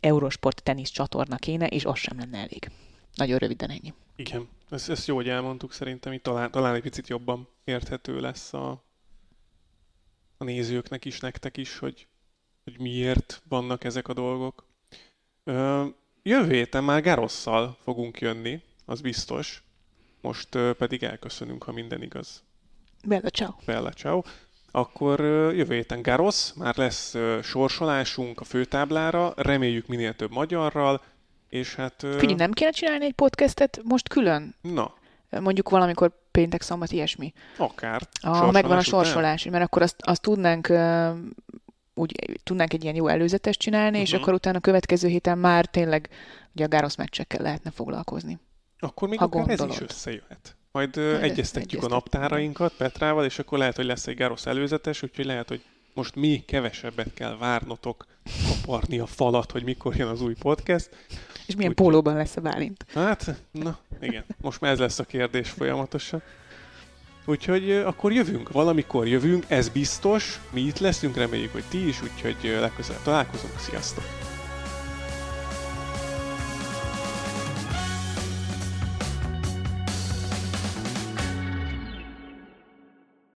[0.00, 2.70] Eurosport tenisz csatorna kéne, és az sem lenne elég.
[3.14, 3.94] Nagyon röviden ennyi.
[4.16, 8.52] Igen, ezt, ezt jó, hogy elmondtuk, szerintem itt talán, talán egy picit jobban érthető lesz
[8.52, 8.84] a,
[10.36, 12.06] a nézőknek is, nektek is, hogy,
[12.64, 14.66] hogy miért vannak ezek a dolgok.
[15.44, 15.86] Ö,
[16.22, 19.62] jövő héten már Garosszal fogunk jönni, az biztos.
[20.20, 22.42] Most ö, pedig elköszönünk, ha minden igaz.
[23.06, 23.52] Bella ciao.
[23.64, 24.22] Bella ciao.
[24.70, 31.02] Akkor ö, jövő héten Garosz, már lesz ö, sorsolásunk a főtáblára, reméljük minél több magyarral,
[31.50, 31.94] és hát...
[31.98, 34.54] Figyelj, nem kéne csinálni egy podcastet most külön?
[34.60, 34.94] Na.
[35.40, 37.32] Mondjuk valamikor péntek, szombat, ilyesmi.
[37.56, 38.08] Akár.
[38.22, 39.52] Ha megvan a sorsolás, után?
[39.52, 40.72] mert akkor azt, azt tudnánk
[41.94, 44.02] úgy tudnánk egy ilyen jó előzetes csinálni, uh-huh.
[44.02, 44.22] és mhm.
[44.22, 46.08] akkor utána a következő héten már tényleg
[46.54, 48.38] ugye a Gárosz meccsekkel lehetne foglalkozni.
[48.78, 50.56] Akkor még akár ez is összejöhet.
[50.72, 55.24] Majd uh, egyeztetjük a naptárainkat Petrával, és akkor lehet, hogy lesz egy Gárosz előzetes, úgyhogy
[55.24, 55.62] lehet, hogy
[55.94, 58.06] most mi kevesebbet kell várnotok
[58.48, 60.90] kaparni a falat, hogy mikor jön az új podcast.
[61.50, 62.84] És milyen Úgy, pólóban lesz a Bálint?
[62.94, 64.24] Hát, na, igen.
[64.40, 66.22] Most már ez lesz a kérdés folyamatosan.
[67.24, 70.40] Úgyhogy akkor jövünk, valamikor jövünk, ez biztos.
[70.50, 73.58] Mi itt leszünk, reméljük, hogy ti is, úgyhogy legközelebb találkozunk.
[73.58, 74.29] Sziasztok!